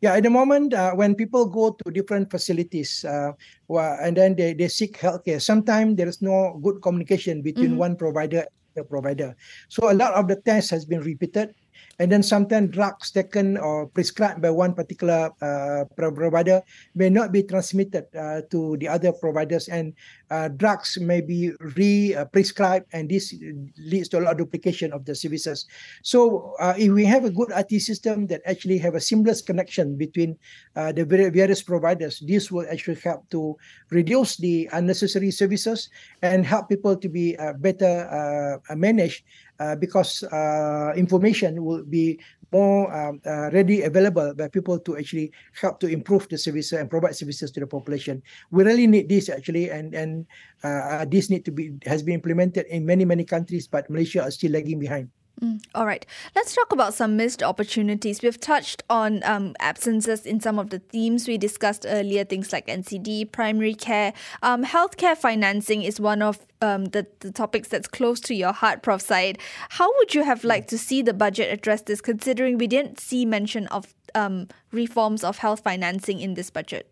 Yeah, 0.00 0.14
at 0.14 0.22
the 0.22 0.30
moment, 0.30 0.72
uh, 0.72 0.92
when 0.92 1.14
people 1.14 1.44
go 1.44 1.72
to 1.72 1.90
different 1.90 2.30
facilities 2.30 3.04
uh, 3.04 3.32
and 3.68 4.16
then 4.16 4.34
they, 4.34 4.54
they 4.54 4.68
seek 4.68 4.98
healthcare, 4.98 5.42
sometimes 5.42 5.96
there 5.96 6.08
is 6.08 6.22
no 6.22 6.58
good 6.62 6.80
communication 6.80 7.42
between 7.42 7.70
mm-hmm. 7.70 7.84
one 7.84 7.96
provider 7.96 8.40
and 8.40 8.48
the 8.74 8.84
provider. 8.84 9.36
So 9.68 9.92
a 9.92 9.94
lot 9.94 10.14
of 10.14 10.28
the 10.28 10.36
tests 10.36 10.70
has 10.70 10.86
been 10.86 11.00
repeated 11.00 11.54
and 12.00 12.10
then 12.10 12.22
sometimes 12.22 12.72
drugs 12.72 13.10
taken 13.10 13.58
or 13.58 13.86
prescribed 13.86 14.40
by 14.40 14.48
one 14.48 14.72
particular 14.72 15.30
uh, 15.42 15.84
provider 15.94 16.62
may 16.94 17.10
not 17.10 17.30
be 17.30 17.42
transmitted 17.42 18.06
uh, 18.16 18.40
to 18.50 18.78
the 18.78 18.88
other 18.88 19.12
providers. 19.12 19.68
And 19.68 19.92
uh, 20.30 20.48
drugs 20.48 20.96
may 20.98 21.20
be 21.20 21.52
re-prescribed 21.76 22.86
and 22.94 23.10
this 23.10 23.34
leads 23.76 24.08
to 24.08 24.18
a 24.18 24.24
lot 24.24 24.32
of 24.32 24.38
duplication 24.38 24.94
of 24.94 25.04
the 25.04 25.14
services. 25.14 25.66
So 26.02 26.54
uh, 26.58 26.72
if 26.78 26.90
we 26.90 27.04
have 27.04 27.26
a 27.26 27.30
good 27.30 27.52
IT 27.54 27.80
system 27.80 28.26
that 28.28 28.40
actually 28.46 28.78
have 28.78 28.94
a 28.94 29.00
seamless 29.00 29.42
connection 29.42 29.98
between 29.98 30.38
uh, 30.76 30.92
the 30.92 31.04
various 31.04 31.62
providers 31.62 32.24
this 32.26 32.50
will 32.50 32.66
actually 32.70 32.98
help 33.04 33.28
to 33.28 33.56
reduce 33.90 34.38
the 34.38 34.70
unnecessary 34.72 35.30
services 35.30 35.90
and 36.22 36.46
help 36.46 36.70
people 36.70 36.96
to 36.96 37.10
be 37.10 37.36
uh, 37.36 37.52
better 37.60 38.58
managed 38.74 39.24
uh, 39.60 39.76
because 39.76 40.24
uh, 40.32 40.92
information 40.96 41.62
will 41.62 41.84
be 41.84 42.18
more 42.52 42.90
um, 42.90 43.20
uh, 43.26 43.50
ready 43.52 43.82
available 43.82 44.34
by 44.34 44.48
people 44.48 44.78
to 44.80 44.96
actually 44.96 45.30
help 45.52 45.78
to 45.78 45.86
improve 45.86 46.26
the 46.28 46.38
services 46.38 46.72
and 46.72 46.90
provide 46.90 47.14
services 47.14 47.52
to 47.52 47.60
the 47.60 47.66
population. 47.66 48.22
We 48.50 48.64
really 48.64 48.88
need 48.88 49.08
this 49.08 49.28
actually, 49.28 49.70
and 49.70 49.94
and 49.94 50.26
uh, 50.64 51.04
this 51.04 51.30
need 51.30 51.44
to 51.44 51.52
be 51.52 51.76
has 51.86 52.02
been 52.02 52.14
implemented 52.14 52.66
in 52.66 52.84
many 52.84 53.04
many 53.04 53.24
countries, 53.24 53.68
but 53.68 53.88
Malaysia 53.92 54.24
is 54.24 54.34
still 54.34 54.52
lagging 54.52 54.80
behind. 54.80 55.12
Mm, 55.42 55.62
all 55.74 55.86
right. 55.86 56.04
Let's 56.36 56.54
talk 56.54 56.70
about 56.72 56.92
some 56.92 57.16
missed 57.16 57.42
opportunities. 57.42 58.20
We've 58.22 58.38
touched 58.38 58.82
on 58.90 59.22
um, 59.24 59.54
absences 59.58 60.26
in 60.26 60.38
some 60.40 60.58
of 60.58 60.68
the 60.68 60.80
themes 60.80 61.26
we 61.26 61.38
discussed 61.38 61.86
earlier, 61.88 62.24
things 62.24 62.52
like 62.52 62.66
NCD, 62.66 63.32
primary 63.32 63.74
care. 63.74 64.12
Um, 64.42 64.64
healthcare 64.64 65.16
financing 65.16 65.82
is 65.82 65.98
one 65.98 66.20
of 66.20 66.38
um, 66.60 66.86
the, 66.86 67.06
the 67.20 67.32
topics 67.32 67.68
that's 67.68 67.88
close 67.88 68.20
to 68.20 68.34
your 68.34 68.52
heart, 68.52 68.82
Prof. 68.82 69.00
Syed. 69.00 69.38
How 69.70 69.90
would 69.96 70.14
you 70.14 70.24
have 70.24 70.44
liked 70.44 70.68
to 70.70 70.78
see 70.78 71.00
the 71.00 71.14
budget 71.14 71.50
address 71.50 71.82
this, 71.82 72.02
considering 72.02 72.58
we 72.58 72.66
didn't 72.66 73.00
see 73.00 73.24
mention 73.24 73.66
of 73.68 73.94
um, 74.14 74.48
reforms 74.72 75.24
of 75.24 75.38
health 75.38 75.60
financing 75.60 76.20
in 76.20 76.34
this 76.34 76.50
budget? 76.50 76.90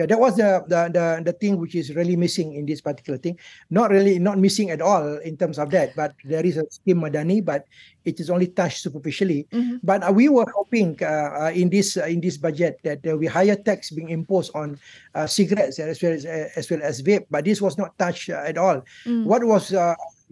Yeah 0.00 0.06
that 0.08 0.18
was 0.18 0.36
the, 0.36 0.64
the 0.72 0.88
the 0.96 1.04
the 1.28 1.34
thing 1.36 1.60
which 1.60 1.74
is 1.76 1.94
really 1.94 2.16
missing 2.16 2.54
in 2.56 2.64
this 2.64 2.80
particular 2.80 3.18
thing 3.20 3.36
not 3.68 3.90
really 3.90 4.18
not 4.18 4.38
missing 4.40 4.70
at 4.70 4.80
all 4.80 5.20
in 5.20 5.36
terms 5.36 5.58
of 5.60 5.68
that 5.70 5.94
but 5.94 6.16
there 6.24 6.44
is 6.44 6.56
a 6.56 6.64
scheme 6.70 7.04
madani 7.04 7.44
but 7.44 7.68
it 8.08 8.18
is 8.18 8.30
only 8.30 8.48
touched 8.48 8.80
superficially 8.80 9.46
mm-hmm. 9.52 9.76
but 9.84 10.00
uh, 10.02 10.12
we 10.12 10.28
were 10.28 10.48
hoping 10.56 10.96
uh, 11.02 11.44
uh, 11.44 11.52
in 11.52 11.68
this 11.68 12.00
uh, 12.00 12.08
in 12.08 12.20
this 12.20 12.40
budget 12.40 12.80
that 12.82 13.02
there 13.02 13.12
will 13.12 13.20
be 13.20 13.28
higher 13.28 13.56
tax 13.56 13.90
being 13.90 14.08
imposed 14.08 14.50
on 14.54 14.80
uh, 15.14 15.26
cigarettes 15.26 15.78
as 15.78 16.00
well 16.00 16.12
as 16.12 16.24
as 16.24 16.70
well 16.70 16.80
as 16.82 17.02
vape 17.02 17.26
but 17.30 17.44
this 17.44 17.60
was 17.60 17.76
not 17.76 17.92
touched 17.98 18.30
uh, 18.32 18.40
at 18.48 18.56
all 18.56 18.80
mm. 19.04 19.24
what 19.24 19.44
was 19.44 19.76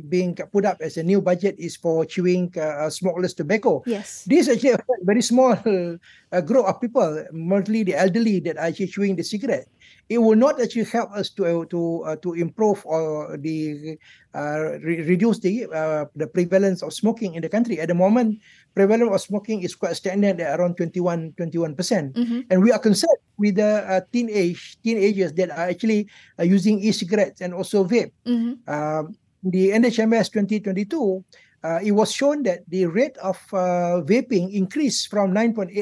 being 0.09 0.35
put 0.53 0.65
up 0.65 0.79
as 0.81 0.97
a 0.97 1.03
new 1.03 1.21
budget 1.21 1.59
is 1.59 1.75
for 1.75 2.07
chewing 2.07 2.53
uh, 2.57 2.87
uh 2.87 2.91
smokeless 2.91 3.35
tobacco. 3.35 3.83
Yes. 3.87 4.25
This 4.25 4.49
actually 4.49 4.79
a 4.79 4.83
very 5.03 5.23
small 5.23 5.59
uh, 6.33 6.41
group 6.43 6.67
of 6.67 6.81
people, 6.81 7.27
mostly 7.33 7.83
the 7.83 7.99
elderly, 7.99 8.41
that 8.47 8.57
are 8.57 8.71
actually 8.71 8.89
chewing 8.89 9.17
the 9.17 9.25
cigarette. 9.25 9.67
It 10.09 10.19
will 10.19 10.37
not 10.37 10.61
actually 10.61 10.89
help 10.89 11.13
us 11.13 11.29
to 11.37 11.69
to 11.69 11.81
uh, 12.05 12.17
to 12.25 12.33
improve 12.33 12.81
or 12.89 13.37
the 13.37 13.99
uh, 14.33 14.81
re- 14.81 15.05
reduce 15.05 15.39
the 15.41 15.69
uh, 15.69 16.09
the 16.17 16.27
prevalence 16.27 16.81
of 16.81 16.97
smoking 16.97 17.35
in 17.37 17.45
the 17.45 17.53
country. 17.53 17.77
At 17.77 17.93
the 17.93 17.99
moment, 17.99 18.41
prevalence 18.73 19.13
of 19.13 19.21
smoking 19.21 19.61
is 19.63 19.77
quite 19.77 19.97
standard 20.01 20.41
at 20.41 20.57
around 20.57 20.81
21 20.81 21.37
21 21.37 21.77
percent, 21.77 22.17
mm-hmm. 22.17 22.49
and 22.49 22.65
we 22.65 22.73
are 22.73 22.81
concerned 22.81 23.21
with 23.37 23.61
the 23.61 23.85
uh, 23.85 24.01
teenage 24.13 24.81
teenagers 24.81 25.33
that 25.37 25.53
are 25.53 25.69
actually 25.69 26.09
uh, 26.41 26.45
using 26.45 26.81
e-cigarettes 26.81 27.41
and 27.41 27.53
also 27.53 27.85
vape. 27.85 28.13
Mm-hmm. 28.25 28.65
Um, 28.65 29.17
the 29.51 29.71
NHMS 29.71 30.33
2022, 30.33 31.25
uh, 31.65 31.81
it 31.83 31.93
was 31.93 32.13
shown 32.13 32.43
that 32.45 32.63
the 32.69 32.87
rate 32.87 33.17
of 33.19 33.37
uh, 33.53 34.03
vaping 34.07 34.53
increased 34.55 35.09
from 35.11 35.33
9.8% 35.33 35.75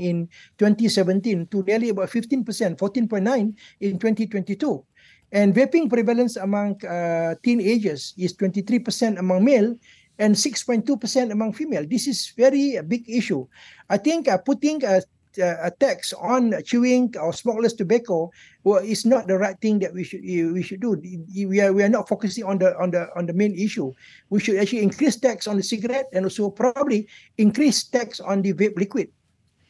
in 0.00 0.28
2017 0.58 1.46
to 1.48 1.62
nearly 1.62 1.88
about 1.88 2.10
15%, 2.10 2.44
14.9 2.76 3.54
in 3.80 3.98
2022. 3.98 4.84
And 5.32 5.54
vaping 5.54 5.88
prevalence 5.88 6.36
among 6.36 6.84
uh, 6.84 7.34
teenagers 7.42 8.14
is 8.16 8.36
23% 8.36 9.18
among 9.18 9.44
male 9.44 9.74
and 10.18 10.34
6.2% 10.34 11.32
among 11.32 11.52
female. 11.54 11.84
This 11.88 12.06
is 12.06 12.32
very 12.36 12.76
a 12.76 12.82
big 12.82 13.08
issue. 13.08 13.46
I 13.90 13.96
think 13.96 14.28
uh, 14.28 14.38
putting 14.38 14.84
a 14.84 15.02
uh, 15.38 15.56
a 15.62 15.70
tax 15.70 16.12
on 16.14 16.54
chewing 16.64 17.14
or 17.20 17.32
smokeless 17.32 17.72
tobacco 17.72 18.30
well, 18.64 18.82
is 18.82 19.04
not 19.04 19.26
the 19.26 19.38
right 19.38 19.58
thing 19.60 19.78
that 19.80 19.92
we 19.92 20.04
should 20.04 20.22
we 20.22 20.62
should 20.62 20.80
do. 20.80 20.96
We 21.34 21.60
are 21.60 21.72
we 21.72 21.82
are 21.82 21.88
not 21.88 22.08
focusing 22.08 22.44
on 22.44 22.58
the 22.58 22.76
on 22.78 22.90
the 22.90 23.08
on 23.16 23.26
the 23.26 23.32
main 23.32 23.54
issue. 23.54 23.92
We 24.30 24.40
should 24.40 24.56
actually 24.56 24.82
increase 24.82 25.16
tax 25.16 25.46
on 25.46 25.56
the 25.56 25.62
cigarette 25.62 26.06
and 26.12 26.24
also 26.24 26.50
probably 26.50 27.08
increase 27.38 27.84
tax 27.84 28.20
on 28.20 28.42
the 28.42 28.52
vape 28.52 28.76
liquid. 28.76 29.08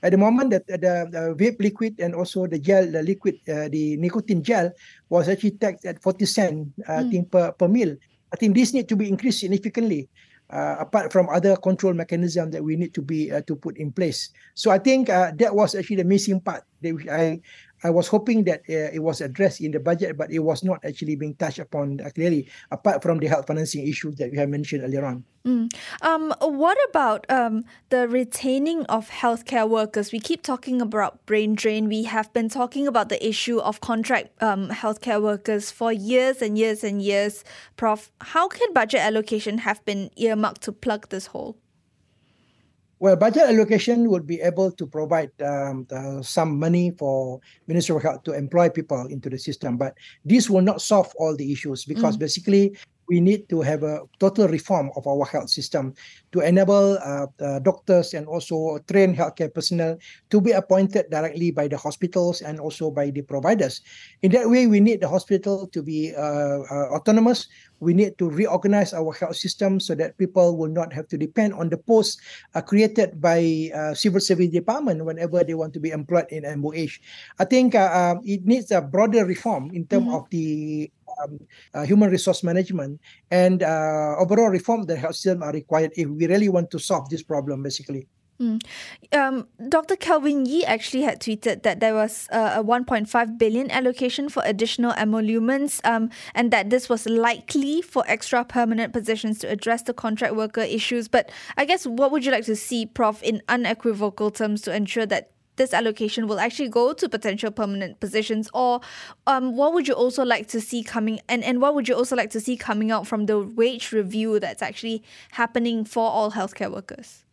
At 0.05 0.13
the 0.13 0.19
moment, 0.19 0.51
that 0.51 0.67
the, 0.69 1.09
the, 1.09 1.33
vape 1.33 1.59
liquid 1.61 1.97
and 1.99 2.15
also 2.15 2.47
the 2.47 2.59
gel, 2.59 2.85
the 2.85 3.03
liquid, 3.03 3.41
uh, 3.49 3.73
the 3.73 3.97
nicotine 3.97 4.43
gel 4.43 4.71
was 5.09 5.31
actually 5.31 5.53
taxed 5.57 5.87
at 5.87 6.03
40 6.03 6.27
cent 6.27 6.69
uh, 6.87 7.09
mm. 7.09 7.31
per, 7.31 7.53
per 7.53 7.69
meal. 7.69 7.97
I 8.31 8.37
think 8.37 8.55
this 8.55 8.75
need 8.75 8.87
to 8.91 8.97
be 8.97 9.09
increased 9.09 9.41
significantly 9.41 10.11
uh, 10.55 10.77
apart 10.79 11.11
from 11.11 11.29
other 11.29 11.57
control 11.57 11.93
mechanism 11.93 12.51
that 12.53 12.63
we 12.63 12.77
need 12.77 12.95
to 12.95 13.03
be 13.03 13.33
uh, 13.33 13.43
to 13.43 13.57
put 13.57 13.77
in 13.77 13.91
place. 13.91 14.31
So 14.55 14.71
I 14.71 14.79
think 14.79 15.11
uh, 15.11 15.33
that 15.43 15.55
was 15.55 15.75
actually 15.75 15.97
the 15.97 16.07
missing 16.07 16.41
part 16.41 16.63
that 16.81 16.95
I 17.11 17.43
I 17.83 17.91
was 17.91 18.09
hoping 18.09 18.45
that 18.45 18.61
uh, 18.69 18.95
it 18.95 19.03
was 19.03 19.21
addressed 19.21 19.61
in 19.61 19.73
the 19.73 19.81
budget, 19.81 20.17
but 20.17 20.31
it 20.31 20.39
was 20.39 20.65
not 20.65 20.85
actually 20.85 21.17
being 21.17 21.35
touched 21.35 21.59
upon 21.59 22.01
uh, 22.01 22.11
clearly, 22.15 22.49
apart 22.71 23.03
from 23.03 23.19
the 23.19 23.27
health 23.27 23.47
financing 23.47 23.87
issues 23.87 24.17
that 24.17 24.31
we 24.31 24.39
have 24.39 24.49
mentioned 24.49 24.83
earlier 24.85 25.05
on. 25.05 25.25
Mm. 25.47 25.71
Um, 26.01 26.33
what 26.41 26.79
about 26.89 27.31
um, 27.31 27.65
the 27.91 28.09
retaining 28.09 28.87
of 28.87 29.11
healthcare 29.11 29.69
workers? 29.69 30.13
We 30.13 30.19
keep 30.19 30.43
talking 30.43 30.81
about 30.81 31.27
brain 31.27 31.55
drain. 31.55 31.87
We 31.89 32.05
have 32.05 32.33
been 32.33 32.49
talking 32.49 32.87
about 32.87 33.11
the 33.11 33.27
issue 33.27 33.59
of 33.59 33.83
contract 33.83 34.43
um, 34.43 34.71
healthcare 34.71 35.21
workers 35.21 35.71
for 35.71 35.93
years 35.93 36.41
and 36.41 36.57
years 36.57 36.83
and 36.83 37.03
years. 37.03 37.45
Prof, 37.77 38.11
how 38.23 38.49
can 38.49 38.73
budget 38.73 39.01
allocation 39.01 39.59
have 39.59 39.85
been 39.85 40.11
earmarked 40.17 40.63
to 40.63 40.73
plug 40.73 41.11
this 41.11 41.27
hole? 41.27 41.59
Well, 43.05 43.17
budget 43.17 43.43
allocation 43.43 44.09
would 44.09 44.27
be 44.27 44.41
able 44.41 44.73
to 44.73 44.87
provide 44.87 45.29
um, 45.43 45.85
the, 45.91 46.23
some 46.23 46.59
money 46.59 46.91
for 46.93 47.39
Ministry 47.67 47.97
of 47.97 48.03
Health 48.03 48.23
to 48.23 48.33
employ 48.33 48.71
people 48.71 49.05
into 49.09 49.29
the 49.29 49.37
system, 49.39 49.77
but 49.77 49.93
this 50.25 50.49
will 50.49 50.63
not 50.63 50.81
solve 50.81 51.13
all 51.19 51.37
the 51.37 51.53
issues 51.53 51.85
because 51.85 52.17
mm. 52.17 52.21
basically 52.21 52.75
we 53.09 53.21
need 53.21 53.49
to 53.49 53.61
have 53.61 53.83
a 53.83 54.03
total 54.19 54.49
reform 54.49 54.91
of 54.97 55.07
our 55.07 55.25
health 55.25 55.51
system 55.51 55.95
to 56.33 56.41
enable 56.41 56.99
uh, 56.99 57.27
uh, 57.41 57.59
doctors 57.61 58.15
and 58.15 58.27
also 58.27 58.79
trained 58.89 59.17
healthcare 59.17 59.53
personnel 59.53 59.99
to 60.31 60.41
be 60.41 60.53
appointed 60.53 61.07
directly 61.11 61.51
by 61.51 61.69
the 61.69 61.77
hospitals 61.77 62.41
and 62.43 62.59
also 62.59 62.91
by 62.91 63.11
the 63.11 63.23
providers. 63.23 63.83
In 64.23 64.33
that 64.33 64.49
way, 64.49 64.67
we 64.67 64.81
need 64.81 65.01
the 65.01 65.09
hospital 65.09 65.67
to 65.69 65.83
be 65.83 66.15
uh, 66.17 66.65
uh 66.65 66.89
autonomous. 66.97 67.47
We 67.81 67.93
need 67.93 68.17
to 68.19 68.31
reorganize 68.31 68.95
our 68.95 69.13
health 69.13 69.37
system 69.37 69.79
so 69.79 69.95
that 69.97 70.17
people 70.17 70.57
will 70.57 70.73
not 70.73 70.93
have 70.93 71.07
to 71.09 71.19
depend 71.19 71.53
on 71.55 71.69
the 71.69 71.77
posts 71.77 72.17
uh, 72.55 72.63
created 72.63 73.21
by 73.21 73.71
uh, 73.75 73.93
civil 73.93 74.21
service 74.21 74.49
department 74.49 75.05
whenever 75.05 75.45
they 75.45 75.55
want 75.55 75.75
to 75.75 75.81
be 75.81 75.91
employed 75.91 76.27
in 76.31 76.49
MOH. 76.61 76.97
I 77.39 77.45
think 77.45 77.75
um, 77.75 78.23
it 78.25 78.47
needs 78.47 78.71
a 78.71 78.81
broader 78.81 79.27
reform 79.27 79.71
in 79.75 79.85
terms 79.87 80.07
mm-hmm. 80.07 80.17
of 80.17 80.31
the 80.31 80.91
um, 81.23 81.39
uh, 81.75 81.85
human 81.85 82.11
resource 82.11 82.43
management 82.43 83.01
and 83.31 83.63
uh, 83.63 84.15
overall 84.19 84.49
reform 84.49 84.85
the 84.85 84.97
health 84.97 85.17
system 85.17 85.43
are 85.43 85.53
required 85.53 85.93
if 85.97 86.09
we 86.09 86.27
really 86.27 86.49
want 86.49 86.71
to 86.71 86.79
solve 86.79 87.09
this 87.09 87.23
problem 87.23 87.63
basically 87.63 88.07
Mm. 88.41 88.61
Um, 89.13 89.47
Dr. 89.69 89.95
Kelvin 89.95 90.45
Yii 90.45 90.65
actually 90.65 91.03
had 91.03 91.21
tweeted 91.21 91.63
that 91.63 91.79
there 91.79 91.95
was 91.95 92.29
a 92.33 92.63
1.5 92.65 93.39
billion 93.39 93.71
allocation 93.71 94.29
for 94.29 94.43
additional 94.45 94.93
emoluments, 94.93 95.81
um, 95.85 96.11
and 96.35 96.51
that 96.51 96.71
this 96.71 96.89
was 96.89 97.07
likely 97.07 97.81
for 97.81 98.03
extra 98.09 98.45
permanent 98.45 98.93
positions 98.93 99.39
to 99.41 99.49
address 99.49 99.83
the 99.83 99.95
contract 99.95 100.35
worker 100.35 100.63
issues. 100.63 101.07
But 101.07 101.31
I 101.57 101.65
guess 101.65 101.87
what 101.87 102.11
would 102.11 102.25
you 102.25 102.33
like 102.33 102.45
to 102.47 102.57
see, 102.57 102.87
Prof, 102.87 103.23
in 103.23 103.41
unequivocal 103.49 104.33
terms 104.33 104.63
to 104.63 104.75
ensure 104.75 105.07
that 105.07 105.31
this 105.57 105.73
allocation 105.73 106.27
will 106.27 106.41
actually 106.41 106.69
go 106.69 106.93
to 106.93 107.09
potential 107.09 107.51
permanent 107.51 108.01
positions? 108.01 108.49
Or 108.55 108.81
um, 109.27 109.57
what 109.57 109.73
would 109.75 109.89
you 109.89 109.95
also 109.95 110.25
like 110.25 110.49
to 110.49 110.61
see 110.61 110.83
coming 110.83 111.21
and, 111.29 111.43
and 111.45 111.61
what 111.61 111.75
would 111.75 111.89
you 111.89 111.95
also 111.95 112.17
like 112.17 112.31
to 112.31 112.41
see 112.41 112.57
coming 112.57 112.91
out 112.91 113.07
from 113.07 113.27
the 113.27 113.39
wage 113.41 113.93
review 113.93 114.39
that's 114.41 114.63
actually 114.63 115.03
happening 115.33 115.85
for 115.85 116.11
all 116.11 116.33
healthcare 116.33 116.71
workers 116.71 117.24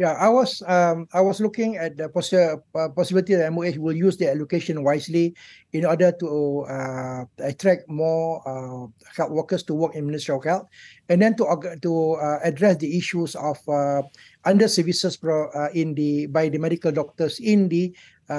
yeah, 0.00 0.16
I 0.16 0.32
was 0.32 0.64
um, 0.64 1.04
I 1.12 1.20
was 1.20 1.44
looking 1.44 1.76
at 1.76 2.00
the 2.00 2.08
possi- 2.08 2.56
uh, 2.56 2.88
possibility 2.96 3.36
that 3.36 3.52
MOH 3.52 3.76
will 3.76 3.92
use 3.92 4.16
the 4.16 4.32
allocation 4.32 4.80
wisely 4.80 5.36
in 5.76 5.84
order 5.84 6.08
to 6.24 6.64
uh, 6.64 7.28
attract 7.44 7.84
more 7.84 8.40
uh, 8.48 8.88
health 9.12 9.30
workers 9.30 9.62
to 9.68 9.76
work 9.76 9.92
in 9.94 10.08
Ministry 10.08 10.32
of 10.34 10.42
Health, 10.42 10.72
and 11.12 11.20
then 11.20 11.36
to 11.36 11.44
to 11.84 12.16
uh, 12.16 12.40
address 12.40 12.80
the 12.80 12.96
issues 12.96 13.36
of 13.36 13.60
uh, 13.68 14.00
under 14.48 14.72
services 14.72 15.20
pro, 15.20 15.52
uh, 15.52 15.68
in 15.76 15.92
the 15.92 16.32
by 16.32 16.48
the 16.48 16.56
medical 16.56 16.90
doctors 16.90 17.36
in 17.36 17.68
the 17.68 17.92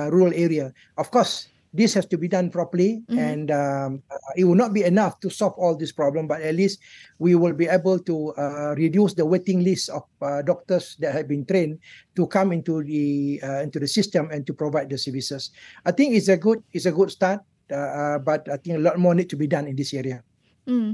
rural 0.10 0.34
area. 0.34 0.74
Of 0.98 1.14
course, 1.14 1.46
this 1.74 1.94
has 1.94 2.06
to 2.06 2.18
be 2.18 2.28
done 2.28 2.50
properly 2.52 3.04
mm-hmm. 3.08 3.20
and 3.20 3.52
um, 3.52 4.04
it 4.36 4.44
will 4.44 4.56
not 4.56 4.74
be 4.74 4.84
enough 4.84 5.20
to 5.20 5.30
solve 5.30 5.54
all 5.58 5.76
this 5.76 5.92
problem 5.92 6.28
but 6.28 6.42
at 6.42 6.56
least 6.56 6.80
we 7.20 7.36
will 7.36 7.54
be 7.54 7.68
able 7.68 7.98
to 8.00 8.34
uh, 8.36 8.76
reduce 8.76 9.14
the 9.14 9.26
waiting 9.26 9.64
list 9.64 9.90
of 9.90 10.04
uh, 10.22 10.42
doctors 10.42 10.98
that 11.00 11.14
have 11.14 11.28
been 11.28 11.46
trained 11.46 11.80
to 12.16 12.28
come 12.28 12.52
into 12.52 12.84
the 12.84 13.40
uh, 13.44 13.64
into 13.64 13.80
the 13.80 13.88
system 13.88 14.30
and 14.32 14.46
to 14.46 14.54
provide 14.54 14.90
the 14.90 14.98
services 14.98 15.52
i 15.86 15.92
think 15.92 16.14
it's 16.14 16.28
a 16.28 16.38
good 16.38 16.62
it's 16.74 16.86
a 16.86 16.92
good 16.92 17.12
start 17.12 17.40
uh, 17.72 17.76
uh, 17.76 18.18
but 18.20 18.48
i 18.52 18.58
think 18.58 18.78
a 18.78 18.84
lot 18.84 19.00
more 19.00 19.16
need 19.16 19.30
to 19.30 19.38
be 19.38 19.48
done 19.48 19.68
in 19.68 19.76
this 19.76 19.94
area 19.94 20.24
mm. 20.68 20.92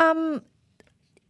um 0.00 0.42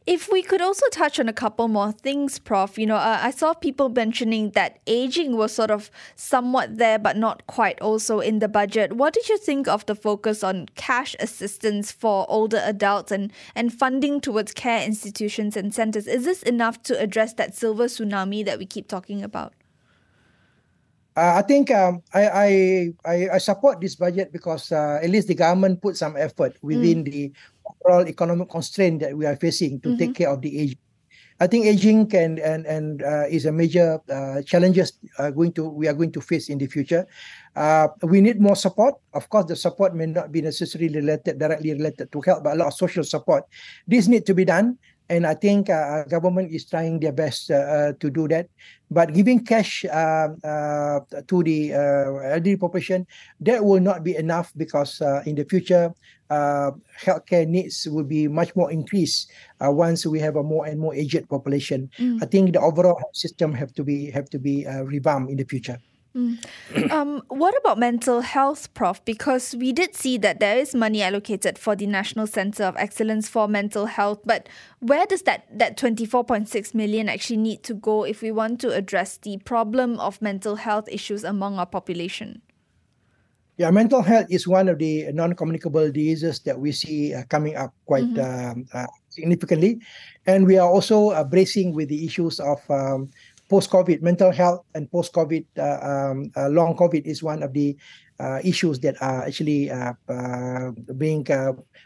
if 0.06 0.30
we 0.30 0.40
could 0.40 0.62
also 0.62 0.86
touch 0.92 1.18
on 1.18 1.28
a 1.28 1.32
couple 1.32 1.66
more 1.66 1.90
things, 1.90 2.38
Prof. 2.38 2.78
You 2.78 2.86
know, 2.86 2.94
uh, 2.96 3.18
I 3.20 3.32
saw 3.32 3.54
people 3.54 3.88
mentioning 3.88 4.50
that 4.50 4.78
aging 4.86 5.36
was 5.36 5.52
sort 5.52 5.72
of 5.72 5.90
somewhat 6.14 6.78
there, 6.78 6.98
but 6.98 7.16
not 7.16 7.44
quite 7.48 7.80
also 7.80 8.20
in 8.20 8.38
the 8.38 8.48
budget. 8.48 8.92
What 8.92 9.14
did 9.14 9.28
you 9.28 9.36
think 9.36 9.66
of 9.66 9.84
the 9.86 9.96
focus 9.96 10.44
on 10.44 10.66
cash 10.76 11.16
assistance 11.18 11.90
for 11.90 12.24
older 12.28 12.62
adults 12.64 13.10
and, 13.10 13.32
and 13.56 13.72
funding 13.72 14.20
towards 14.20 14.52
care 14.52 14.84
institutions 14.84 15.56
and 15.56 15.74
centers? 15.74 16.06
Is 16.06 16.24
this 16.24 16.44
enough 16.44 16.82
to 16.84 16.98
address 16.98 17.32
that 17.34 17.56
silver 17.56 17.86
tsunami 17.86 18.44
that 18.44 18.58
we 18.58 18.66
keep 18.66 18.86
talking 18.86 19.24
about? 19.24 19.54
Uh, 21.16 21.40
I 21.40 21.42
think 21.42 21.72
um, 21.72 22.04
I, 22.12 22.92
I 23.00 23.16
I 23.32 23.38
support 23.40 23.80
this 23.80 23.96
budget 23.96 24.36
because 24.36 24.68
uh, 24.68 25.00
at 25.00 25.08
least 25.08 25.28
the 25.28 25.34
government 25.34 25.80
put 25.80 25.96
some 25.96 26.12
effort 26.12 26.60
within 26.60 27.00
mm. 27.00 27.08
the 27.08 27.32
overall 27.64 28.04
economic 28.04 28.52
constraint 28.52 29.00
that 29.00 29.16
we 29.16 29.24
are 29.24 29.36
facing 29.36 29.80
to 29.80 29.88
mm-hmm. 29.88 29.98
take 29.98 30.14
care 30.14 30.28
of 30.28 30.44
the 30.44 30.52
aging. 30.52 30.78
I 31.40 31.46
think 31.46 31.64
aging 31.64 32.08
can 32.08 32.36
and 32.40 32.64
and 32.64 33.00
uh, 33.00 33.28
is 33.28 33.44
a 33.44 33.52
major 33.52 34.00
uh, 34.08 34.40
challenges 34.44 34.96
uh, 35.16 35.32
going 35.32 35.52
to 35.56 35.68
we 35.68 35.88
are 35.88 35.96
going 35.96 36.12
to 36.12 36.20
face 36.20 36.48
in 36.48 36.56
the 36.56 36.68
future. 36.68 37.08
Uh, 37.56 37.88
we 38.04 38.20
need 38.20 38.40
more 38.40 38.56
support. 38.56 38.96
Of 39.12 39.28
course, 39.28 39.44
the 39.44 39.56
support 39.56 39.96
may 39.96 40.06
not 40.06 40.32
be 40.32 40.40
necessarily 40.40 40.92
related 40.92 41.40
directly 41.40 41.72
related 41.72 42.12
to 42.12 42.20
health, 42.20 42.44
but 42.44 42.56
a 42.56 42.58
lot 42.60 42.68
of 42.68 42.76
social 42.76 43.04
support. 43.04 43.44
This 43.88 44.08
need 44.08 44.24
to 44.28 44.34
be 44.34 44.44
done 44.44 44.76
and 45.08 45.26
I 45.26 45.34
think 45.34 45.70
uh, 45.70 46.04
government 46.04 46.52
is 46.52 46.64
trying 46.64 47.00
their 47.00 47.12
best 47.12 47.50
uh, 47.50 47.54
uh, 47.54 47.92
to 48.00 48.10
do 48.10 48.28
that. 48.28 48.48
But 48.90 49.14
giving 49.14 49.44
cash 49.44 49.84
uh, 49.84 50.30
uh, 50.44 51.00
to 51.26 51.42
the 51.42 51.74
uh, 51.74 52.34
elderly 52.34 52.56
population 52.56 53.06
that 53.40 53.64
will 53.64 53.80
not 53.80 54.04
be 54.04 54.14
enough 54.14 54.52
because 54.56 55.02
in 55.26 55.34
the 55.34 55.44
future 55.44 55.92
healthcare 56.30 57.46
needs 57.46 57.86
will 57.90 58.06
be 58.06 58.28
much 58.28 58.54
more 58.54 58.70
increased 58.70 59.30
once 59.60 60.06
we 60.06 60.18
have 60.20 60.36
a 60.36 60.42
more 60.42 60.66
and 60.66 60.78
more 60.78 60.94
aged 60.94 61.28
population. 61.28 61.90
Mm. 61.98 62.22
I 62.22 62.26
think 62.26 62.52
the 62.52 62.60
overall 62.60 63.10
system 63.12 63.52
have 63.54 63.72
to 63.74 63.82
be 63.82 64.10
have 64.10 64.30
to 64.30 64.38
be 64.38 64.66
revamped 64.66 65.30
in 65.30 65.36
the 65.36 65.44
future. 65.44 65.78
Mm. 66.16 66.90
Um, 66.90 67.22
what 67.28 67.54
about 67.58 67.78
mental 67.78 68.22
health, 68.22 68.72
Prof? 68.72 69.04
Because 69.04 69.54
we 69.54 69.72
did 69.72 69.94
see 69.94 70.16
that 70.18 70.40
there 70.40 70.56
is 70.56 70.74
money 70.74 71.02
allocated 71.02 71.58
for 71.58 71.76
the 71.76 71.86
National 71.86 72.26
Centre 72.26 72.64
of 72.64 72.74
Excellence 72.78 73.28
for 73.28 73.46
Mental 73.46 73.84
Health, 73.84 74.20
but 74.24 74.48
where 74.80 75.04
does 75.04 75.22
that, 75.22 75.46
that 75.52 75.76
24.6 75.76 76.74
million 76.74 77.10
actually 77.10 77.36
need 77.36 77.62
to 77.64 77.74
go 77.74 78.04
if 78.04 78.22
we 78.22 78.32
want 78.32 78.60
to 78.62 78.72
address 78.72 79.18
the 79.18 79.36
problem 79.44 80.00
of 80.00 80.22
mental 80.22 80.56
health 80.56 80.88
issues 80.90 81.22
among 81.22 81.58
our 81.58 81.66
population? 81.66 82.40
Yeah, 83.58 83.70
mental 83.70 84.02
health 84.02 84.26
is 84.30 84.46
one 84.46 84.68
of 84.68 84.78
the 84.78 85.12
non-communicable 85.12 85.90
diseases 85.90 86.40
that 86.40 86.58
we 86.58 86.72
see 86.72 87.14
uh, 87.14 87.24
coming 87.28 87.56
up 87.56 87.72
quite 87.86 88.04
mm-hmm. 88.04 88.60
um, 88.60 88.66
uh, 88.72 88.86
significantly, 89.08 89.80
and 90.26 90.46
we 90.46 90.58
are 90.58 90.68
also 90.68 91.10
uh, 91.10 91.24
bracing 91.24 91.72
with 91.74 91.88
the 91.88 92.04
issues 92.04 92.38
of 92.38 92.60
um, 92.70 93.10
post-COVID 93.48 94.02
mental 94.02 94.30
health 94.30 94.64
and 94.74 94.90
post-COVID 94.90 95.44
uh, 95.58 95.78
um, 95.82 96.30
uh, 96.36 96.48
long 96.48 96.74
COVID 96.76 97.06
is 97.06 97.22
one 97.22 97.42
of 97.42 97.52
the 97.52 97.76
uh, 98.18 98.40
issues 98.42 98.80
that 98.80 98.96
are 99.02 99.24
actually 99.24 99.70
being 100.96 101.26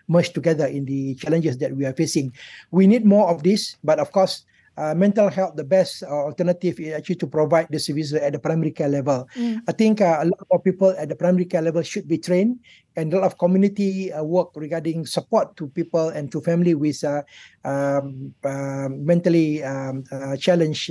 merged 0.09 0.35
together 0.35 0.67
in 0.67 0.85
the 0.85 1.15
challenges 1.17 1.59
that 1.59 1.75
we 1.77 1.85
are 1.85 1.93
facing. 1.93 2.33
We 2.71 2.87
need 2.87 3.05
more 3.05 3.29
of 3.29 3.43
this, 3.43 3.77
but 3.83 3.99
of 3.99 4.13
course, 4.13 4.45
uh, 4.77 4.95
mental 4.95 5.29
health, 5.29 5.57
the 5.57 5.65
best 5.65 6.03
uh, 6.03 6.09
alternative 6.09 6.79
is 6.81 6.95
actually 6.95 7.17
to 7.17 7.27
provide 7.27 7.67
the 7.71 7.79
services 7.79 8.15
at 8.15 8.33
the 8.33 8.39
primary 8.39 8.71
care 8.71 8.89
level. 8.89 9.29
Mm. 9.37 9.61
I 9.69 9.73
think 9.73 10.01
uh, 10.01 10.19
a 10.23 10.27
lot 10.27 10.47
of 10.51 10.65
people 10.65 10.95
at 10.97 11.09
the 11.09 11.17
primary 11.17 11.45
care 11.45 11.63
level 11.63 11.83
should 11.83 12.09
be 12.09 12.19
trained, 12.19 12.61
and 12.97 13.13
a 13.13 13.17
lot 13.19 13.27
of 13.27 13.39
community 13.39 14.13
uh, 14.13 14.23
work 14.23 14.51
regarding 14.55 15.07
support 15.07 15.57
to 15.57 15.69
people 15.69 16.09
and 16.09 16.31
to 16.33 16.41
family 16.41 16.75
with 16.75 17.03
uh, 17.05 17.23
um, 17.65 18.33
uh, 18.45 18.89
mentally 18.89 19.63
um, 19.63 20.05
challenged 20.39 20.91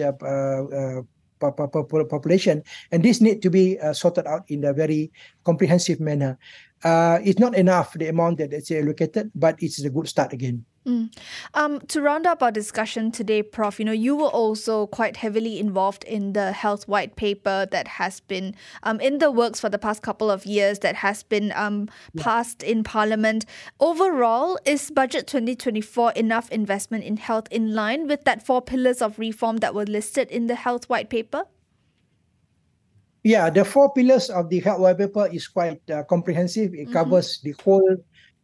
population, 1.40 2.62
and 2.92 3.04
this 3.04 3.22
need 3.22 3.42
to 3.42 3.50
be 3.50 3.80
sorted 3.94 4.28
out 4.28 4.44
in 4.50 4.66
a 4.66 4.74
very 4.74 5.12
comprehensive 5.46 6.00
manner. 6.00 6.38
it's 7.24 7.40
not 7.40 7.56
enough 7.56 7.94
the 7.94 8.08
amount 8.08 8.38
that 8.38 8.54
is 8.54 8.70
allocated, 8.72 9.32
but 9.34 9.56
it's 9.60 9.82
a 9.82 9.90
good 9.90 10.08
start 10.08 10.34
again. 10.34 10.66
Mm. 10.86 11.16
Um, 11.54 11.82
to 11.82 12.02
round 12.02 12.26
up 12.26 12.42
our 12.42 12.52
discussion 12.52 13.12
today, 13.12 13.44
Prof, 13.44 13.80
you 13.80 13.86
know, 13.86 13.92
you 13.92 14.16
were 14.16 14.30
also 14.30 14.88
quite 14.88 15.18
heavily 15.18 15.60
involved 15.60 16.04
in 16.06 16.34
the 16.34 16.52
health 16.52 16.88
white 16.88 17.16
paper 17.16 17.68
that 17.72 17.88
has 17.88 18.22
been 18.22 18.56
um, 18.84 19.00
in 19.02 19.18
the 19.18 19.30
works 19.30 19.60
for 19.60 19.70
the 19.70 19.78
past 19.78 20.02
couple 20.02 20.32
of 20.32 20.46
years, 20.46 20.80
that 20.80 20.96
has 20.96 21.22
been 21.24 21.52
um, 21.56 21.90
passed 22.18 22.64
in 22.64 22.84
Parliament. 22.84 23.46
Overall, 23.80 24.58
is 24.66 24.90
Budget 24.90 25.28
2024 25.28 26.14
enough 26.14 26.50
investment 26.50 27.04
in 27.04 27.18
health 27.18 27.48
in 27.52 27.76
line 27.76 28.08
with 28.08 28.24
that 28.24 28.46
four 28.46 28.62
pillars 28.62 29.02
of 29.02 29.20
reform 29.20 29.58
that 29.58 29.76
were 29.76 29.86
listed 29.86 30.32
in 30.32 30.48
the 30.48 30.56
health 30.56 30.88
white 30.90 31.10
paper? 31.10 31.44
Yeah, 33.24 33.50
the 33.50 33.66
four 33.66 33.92
pillars 33.94 34.30
of 34.30 34.50
the 34.50 34.60
health 34.62 34.80
white 34.80 34.98
paper 34.98 35.28
is 35.32 35.48
quite 35.48 35.82
uh, 35.92 36.04
comprehensive. 36.04 36.74
It 36.74 36.86
mm-hmm. 36.86 36.94
covers 36.94 37.40
the 37.44 37.54
whole 37.64 37.98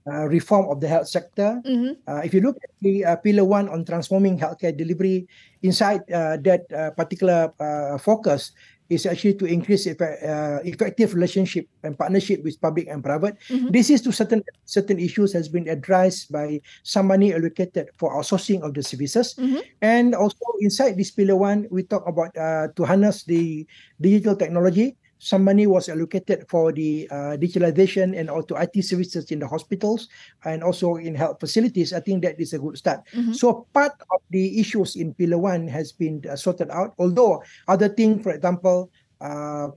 uh, 0.07 0.25
reform 0.29 0.69
of 0.69 0.79
the 0.79 0.87
health 0.87 1.07
sector. 1.07 1.61
Mm-hmm. 1.65 1.97
Uh, 2.07 2.21
if 2.23 2.33
you 2.33 2.41
look 2.41 2.57
at 2.63 2.69
the 2.81 3.05
uh, 3.05 3.15
pillar 3.17 3.45
one 3.45 3.69
on 3.69 3.85
transforming 3.85 4.39
healthcare 4.39 4.75
delivery, 4.75 5.27
inside 5.63 6.01
uh, 6.13 6.37
that 6.45 6.65
uh, 6.71 6.91
particular 6.91 7.51
uh, 7.59 7.97
focus 7.97 8.51
is 8.89 9.09
actually 9.09 9.33
to 9.33 9.49
increase 9.49 9.89
effect, 9.89 10.21
effective 10.61 11.15
relationship 11.17 11.65
and 11.81 11.97
partnership 11.97 12.43
with 12.45 12.61
public 12.61 12.85
and 12.85 13.01
private. 13.01 13.33
Mm-hmm. 13.49 13.73
This 13.73 13.89
is 13.89 14.05
to 14.05 14.13
certain 14.13 14.45
certain 14.69 15.01
issues 15.01 15.33
has 15.33 15.49
been 15.49 15.65
addressed 15.65 16.29
by 16.29 16.61
some 16.85 17.09
money 17.09 17.33
allocated 17.33 17.89
for 17.97 18.13
outsourcing 18.13 18.61
of 18.61 18.77
the 18.77 18.85
services, 18.85 19.33
mm-hmm. 19.41 19.65
and 19.81 20.13
also 20.13 20.37
inside 20.61 21.01
this 21.01 21.09
pillar 21.09 21.33
one 21.33 21.65
we 21.73 21.81
talk 21.81 22.05
about 22.05 22.29
to 22.77 22.81
harness 22.85 23.25
the 23.25 23.65
digital 23.97 24.37
technology 24.37 24.93
some 25.19 25.43
money 25.43 25.67
was 25.67 25.89
allocated 25.89 26.45
for 26.49 26.71
the 26.71 27.07
uh, 27.11 27.37
digitalization 27.39 28.17
and 28.17 28.29
also 28.29 28.55
IT 28.55 28.83
services 28.83 29.31
in 29.31 29.39
the 29.39 29.47
hospitals 29.47 30.07
and 30.43 30.63
also 30.63 30.95
in 30.95 31.15
health 31.15 31.39
facilities. 31.39 31.93
I 31.93 31.99
think 31.99 32.23
that 32.23 32.39
is 32.39 32.53
a 32.53 32.59
good 32.59 32.77
start. 32.77 33.01
Mm-hmm. 33.13 33.33
So 33.33 33.67
part 33.73 33.93
of 34.11 34.21
the 34.29 34.59
issues 34.59 34.95
in 34.95 35.13
Pillar 35.13 35.37
One 35.37 35.67
has 35.67 35.91
been 35.91 36.23
uh, 36.29 36.35
sorted 36.35 36.69
out. 36.69 36.93
Although 36.99 37.43
other 37.67 37.89
things, 37.89 38.23
for 38.23 38.31
example, 38.31 38.91
uh, 39.21 39.69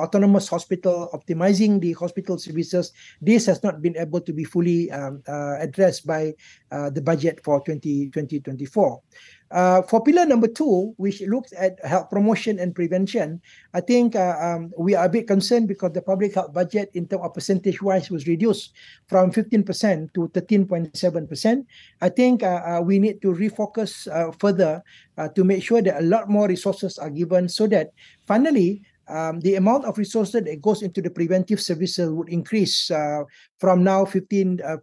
autonomous 0.00 0.48
hospital, 0.48 1.10
optimizing 1.12 1.80
the 1.80 1.92
hospital 1.92 2.38
services. 2.38 2.92
This 3.20 3.46
has 3.46 3.62
not 3.62 3.82
been 3.82 3.96
able 3.96 4.20
to 4.20 4.32
be 4.32 4.44
fully 4.44 4.90
um, 4.90 5.22
uh, 5.28 5.56
addressed 5.60 6.06
by 6.06 6.34
uh, 6.70 6.90
the 6.90 7.02
budget 7.02 7.44
for 7.44 7.62
2024. 7.64 9.02
Uh, 9.50 9.80
for 9.82 10.02
pillar 10.02 10.26
number 10.26 10.46
two, 10.46 10.92
which 10.98 11.22
looks 11.22 11.52
at 11.56 11.82
health 11.84 12.10
promotion 12.10 12.58
and 12.58 12.74
prevention, 12.74 13.40
I 13.72 13.80
think 13.80 14.14
uh, 14.14 14.36
um, 14.40 14.72
we 14.76 14.94
are 14.94 15.06
a 15.06 15.08
bit 15.08 15.26
concerned 15.26 15.68
because 15.68 15.92
the 15.92 16.02
public 16.02 16.34
health 16.34 16.52
budget 16.52 16.90
in 16.92 17.06
terms 17.06 17.22
of 17.24 17.32
percentage 17.32 17.80
wise 17.80 18.10
was 18.10 18.26
reduced 18.26 18.72
from 19.06 19.32
15% 19.32 20.12
to 20.14 20.28
13.7%. 20.28 21.64
I 22.02 22.08
think 22.10 22.42
uh, 22.42 22.46
uh, 22.46 22.80
we 22.82 22.98
need 22.98 23.22
to 23.22 23.28
refocus 23.28 24.06
uh, 24.12 24.32
further 24.38 24.82
uh, 25.16 25.28
to 25.28 25.44
make 25.44 25.62
sure 25.62 25.80
that 25.80 26.00
a 26.00 26.04
lot 26.04 26.28
more 26.28 26.46
resources 26.46 26.98
are 26.98 27.10
given 27.10 27.48
so 27.48 27.66
that 27.68 27.92
finally 28.26 28.82
um, 29.08 29.40
the 29.40 29.56
amount 29.56 29.84
of 29.84 29.96
resources 29.96 30.44
that 30.44 30.60
goes 30.60 30.82
into 30.82 31.00
the 31.00 31.10
preventive 31.10 31.60
services 31.60 32.10
would 32.10 32.28
increase 32.28 32.90
uh, 32.90 33.24
from 33.58 33.82
now 33.82 34.04
15 34.04 34.60
uh, 34.62 34.76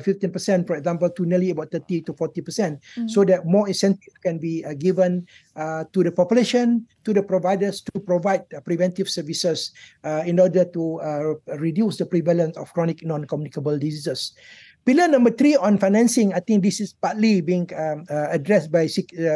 15 0.00 0.30
uh, 0.30 0.32
percent, 0.32 0.66
for 0.66 0.76
example, 0.76 1.10
to 1.10 1.24
nearly 1.24 1.50
about 1.50 1.70
30 1.72 2.02
to 2.02 2.12
40 2.12 2.40
percent, 2.42 2.80
mm-hmm. 2.80 3.08
so 3.08 3.24
that 3.24 3.46
more 3.46 3.66
incentive 3.68 4.12
can 4.22 4.38
be 4.38 4.64
uh, 4.64 4.74
given 4.74 5.26
uh, 5.56 5.84
to 5.92 6.04
the 6.04 6.12
population, 6.12 6.86
to 7.04 7.12
the 7.12 7.22
providers 7.22 7.80
to 7.80 8.00
provide 8.00 8.44
uh, 8.54 8.60
preventive 8.60 9.08
services 9.08 9.72
in 10.24 10.38
order 10.38 10.64
to 10.64 11.00
reduce 11.58 11.96
the 11.96 12.06
prevalence 12.06 12.56
of 12.56 12.72
chronic 12.72 13.04
non-communicable 13.04 13.78
diseases. 13.78 14.32
Pillar 14.84 15.08
number 15.08 15.30
three 15.30 15.56
on 15.56 15.78
financing, 15.78 16.32
I 16.32 16.38
think 16.38 16.62
this 16.62 16.78
is 16.80 16.92
partly 16.92 17.40
being 17.40 17.68
um, 17.74 18.06
addressed 18.08 18.70
by 18.70 18.86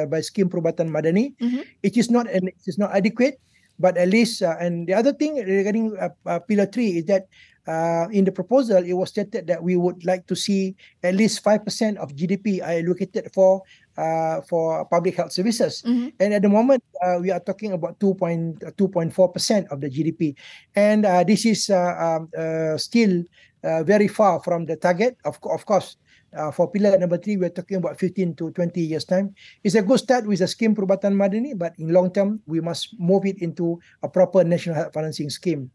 by 0.06 0.20
Scheme 0.20 0.48
Perubatan 0.48 0.94
Madani. 0.94 1.34
Mm-hmm. 1.42 1.66
It 1.82 1.96
is 1.96 2.10
not 2.10 2.30
an, 2.30 2.48
it 2.48 2.62
is 2.66 2.78
not 2.78 2.94
adequate 2.94 3.40
but 3.80 3.96
at 3.96 4.12
least 4.12 4.44
uh, 4.44 4.54
and 4.60 4.86
the 4.86 4.94
other 4.94 5.12
thing 5.12 5.40
regarding 5.40 5.96
uh, 5.96 6.12
uh, 6.28 6.38
pillar 6.44 6.68
3 6.68 7.00
is 7.00 7.04
that 7.08 7.26
uh, 7.66 8.06
in 8.12 8.24
the 8.24 8.32
proposal 8.32 8.84
it 8.84 8.92
was 8.92 9.08
stated 9.08 9.46
that 9.48 9.62
we 9.62 9.76
would 9.76 10.04
like 10.04 10.26
to 10.28 10.36
see 10.36 10.76
at 11.02 11.14
least 11.14 11.42
5% 11.42 11.96
of 11.96 12.14
GDP 12.14 12.60
allocated 12.60 13.32
for 13.32 13.62
uh, 13.96 14.40
for 14.48 14.84
public 14.86 15.16
health 15.16 15.32
services. 15.32 15.82
Mm-hmm. 15.82 16.08
and 16.20 16.34
at 16.34 16.42
the 16.42 16.48
moment 16.48 16.84
uh, 17.02 17.18
we 17.20 17.30
are 17.30 17.40
talking 17.40 17.72
about 17.72 17.98
2.2.4% 17.98 19.72
of 19.72 19.80
the 19.80 19.90
GDP 19.90 20.36
and 20.76 21.04
uh, 21.04 21.24
this 21.24 21.44
is 21.44 21.68
um, 21.70 22.28
still 22.76 23.24
very 23.62 24.08
far 24.08 24.40
from 24.40 24.64
the 24.64 24.76
target. 24.76 25.16
Of 25.24 25.40
of 25.44 25.64
course 25.64 25.96
uh, 26.36 26.50
for 26.50 26.70
pillar 26.70 26.96
number 26.98 27.18
three, 27.18 27.36
we're 27.36 27.50
talking 27.50 27.78
about 27.78 27.98
15 27.98 28.34
to 28.36 28.50
20 28.50 28.80
years' 28.80 29.04
time. 29.04 29.34
It's 29.64 29.74
a 29.74 29.82
good 29.82 29.98
start 29.98 30.26
with 30.26 30.40
a 30.40 30.46
scheme 30.46 30.74
Perubatan 30.74 31.14
Madani, 31.14 31.56
but 31.58 31.74
in 31.78 31.92
long 31.92 32.12
term, 32.12 32.40
we 32.46 32.60
must 32.60 32.98
move 32.98 33.26
it 33.26 33.42
into 33.42 33.80
a 34.02 34.08
proper 34.08 34.44
national 34.44 34.76
health 34.76 34.92
financing 34.92 35.30
scheme. 35.30 35.70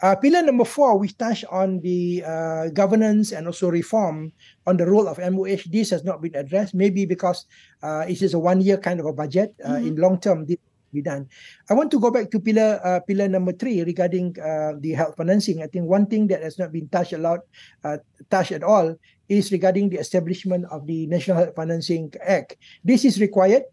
Uh, 0.00 0.14
pillar 0.14 0.42
number 0.42 0.64
four, 0.64 0.96
we 0.96 1.08
touch 1.08 1.44
on 1.50 1.80
the 1.80 2.22
uh, 2.22 2.68
governance 2.70 3.32
and 3.32 3.46
also 3.46 3.68
reform 3.68 4.32
on 4.66 4.76
the 4.76 4.86
role 4.86 5.08
of 5.08 5.18
MOH. 5.18 5.66
This 5.66 5.90
has 5.90 6.04
not 6.04 6.22
been 6.22 6.36
addressed, 6.36 6.72
maybe 6.72 7.04
because 7.04 7.46
uh, 7.82 8.04
it 8.06 8.22
is 8.22 8.32
a 8.34 8.38
one-year 8.38 8.78
kind 8.78 9.00
of 9.00 9.06
a 9.06 9.12
budget. 9.12 9.54
Uh, 9.64 9.70
mm-hmm. 9.70 9.86
In 9.88 9.96
long 9.96 10.20
term, 10.20 10.46
this 10.46 10.58
be 10.92 11.02
done. 11.02 11.28
I 11.70 11.74
want 11.74 11.90
to 11.92 12.00
go 12.00 12.10
back 12.10 12.30
to 12.30 12.40
pillar 12.40 12.80
uh, 12.84 13.00
pillar 13.00 13.28
number 13.28 13.52
three 13.52 13.82
regarding 13.82 14.36
uh, 14.40 14.72
the 14.80 14.92
health 14.92 15.16
financing. 15.16 15.62
I 15.62 15.66
think 15.66 15.86
one 15.86 16.06
thing 16.06 16.28
that 16.28 16.42
has 16.42 16.58
not 16.58 16.72
been 16.72 16.88
touched 16.88 17.12
a 17.12 17.18
lot, 17.18 17.40
uh, 17.84 17.98
touched 18.30 18.52
at 18.52 18.62
all, 18.62 18.96
is 19.28 19.52
regarding 19.52 19.90
the 19.90 19.98
establishment 19.98 20.64
of 20.70 20.86
the 20.86 21.06
National 21.06 21.36
Health 21.36 21.54
Financing 21.54 22.12
Act. 22.22 22.56
This 22.84 23.04
is 23.04 23.20
required 23.20 23.64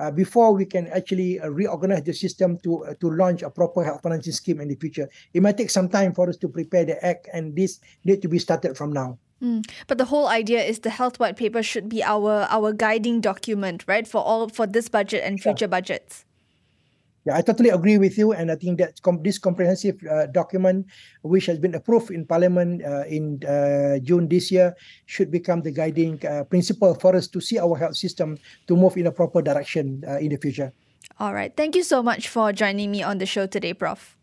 uh, 0.00 0.10
before 0.10 0.52
we 0.52 0.66
can 0.66 0.88
actually 0.88 1.40
uh, 1.40 1.48
reorganize 1.48 2.02
the 2.02 2.12
system 2.12 2.58
to 2.58 2.84
uh, 2.84 2.94
to 3.00 3.10
launch 3.10 3.42
a 3.42 3.50
proper 3.50 3.84
health 3.84 4.02
financing 4.02 4.32
scheme 4.32 4.60
in 4.60 4.68
the 4.68 4.76
future. 4.76 5.08
It 5.32 5.42
might 5.42 5.56
take 5.56 5.70
some 5.70 5.88
time 5.88 6.14
for 6.14 6.28
us 6.28 6.36
to 6.38 6.48
prepare 6.48 6.84
the 6.84 6.98
act, 7.04 7.28
and 7.32 7.54
this 7.54 7.80
need 8.04 8.22
to 8.22 8.28
be 8.28 8.38
started 8.38 8.76
from 8.76 8.92
now. 8.92 9.18
Mm. 9.42 9.68
But 9.86 9.98
the 9.98 10.06
whole 10.06 10.26
idea 10.26 10.62
is 10.62 10.80
the 10.80 10.90
health 10.90 11.18
white 11.18 11.36
paper 11.36 11.62
should 11.62 11.88
be 11.88 12.02
our 12.02 12.46
our 12.50 12.72
guiding 12.72 13.20
document, 13.20 13.84
right, 13.86 14.06
for 14.06 14.22
all 14.22 14.48
for 14.48 14.66
this 14.66 14.88
budget 14.88 15.22
and 15.24 15.40
future 15.40 15.66
yeah. 15.66 15.78
budgets. 15.78 16.24
Yeah, 17.24 17.36
I 17.36 17.42
totally 17.42 17.70
agree 17.70 17.96
with 17.96 18.18
you, 18.18 18.32
and 18.32 18.52
I 18.52 18.56
think 18.56 18.78
that 18.78 19.00
com- 19.00 19.22
this 19.22 19.38
comprehensive 19.38 19.96
uh, 20.04 20.26
document, 20.26 20.86
which 21.22 21.46
has 21.46 21.58
been 21.58 21.74
approved 21.74 22.10
in 22.10 22.26
Parliament 22.26 22.84
uh, 22.84 23.04
in 23.08 23.40
uh, 23.44 23.98
June 24.04 24.28
this 24.28 24.52
year, 24.52 24.76
should 25.06 25.30
become 25.30 25.62
the 25.62 25.72
guiding 25.72 26.20
uh, 26.26 26.44
principle 26.44 26.94
for 26.94 27.16
us 27.16 27.26
to 27.28 27.40
see 27.40 27.58
our 27.58 27.76
health 27.76 27.96
system 27.96 28.36
to 28.66 28.76
move 28.76 28.96
in 28.98 29.06
a 29.06 29.12
proper 29.12 29.40
direction 29.40 30.04
uh, 30.06 30.18
in 30.18 30.28
the 30.28 30.36
future. 30.36 30.72
All 31.18 31.32
right, 31.32 31.56
thank 31.56 31.74
you 31.74 31.82
so 31.82 32.02
much 32.02 32.28
for 32.28 32.52
joining 32.52 32.90
me 32.90 33.02
on 33.02 33.16
the 33.16 33.26
show 33.26 33.46
today, 33.46 33.72
Prof. 33.72 34.16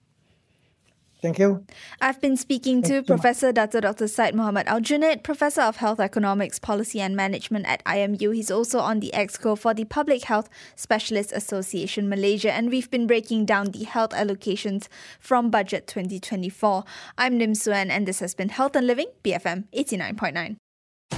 Thank 1.21 1.37
you. 1.37 1.63
I've 2.01 2.19
been 2.19 2.35
speaking 2.35 2.81
Thank 2.81 3.05
to 3.05 3.13
Professor 3.13 3.51
Dr. 3.51 3.79
Dr. 3.79 4.07
Syed 4.07 4.33
Mohamed 4.33 4.65
Aljunid, 4.65 5.21
Professor 5.21 5.61
of 5.61 5.77
Health 5.77 5.99
Economics, 5.99 6.57
Policy 6.57 6.99
and 6.99 7.15
Management 7.15 7.67
at 7.67 7.83
IMU. 7.85 8.33
He's 8.33 8.49
also 8.49 8.79
on 8.79 9.01
the 9.01 9.11
EXCO 9.13 9.55
for 9.57 9.75
the 9.75 9.85
Public 9.85 10.23
Health 10.23 10.49
Specialist 10.75 11.31
Association 11.31 12.09
Malaysia, 12.09 12.51
and 12.51 12.69
we've 12.71 12.89
been 12.89 13.05
breaking 13.05 13.45
down 13.45 13.67
the 13.67 13.83
health 13.83 14.11
allocations 14.11 14.87
from 15.19 15.51
Budget 15.51 15.85
2024. 15.85 16.83
I'm 17.19 17.37
Nim 17.37 17.53
Suen, 17.53 17.89
and 17.91 18.07
this 18.07 18.19
has 18.19 18.33
been 18.33 18.49
Health 18.49 18.75
and 18.75 18.87
Living, 18.87 19.07
BFM 19.23 19.65
89.9. 19.75 20.55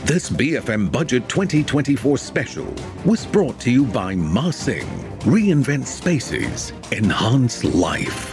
This 0.03 0.29
BFM 0.29 0.91
Budget 0.91 1.29
2024 1.29 2.17
special 2.17 2.67
was 3.05 3.25
brought 3.25 3.57
to 3.61 3.71
you 3.71 3.85
by 3.85 4.15
Mah 4.15 4.51
Sing. 4.51 4.85
Reinvent 5.21 5.85
spaces, 5.85 6.73
enhance 6.91 7.63
life. 7.63 8.32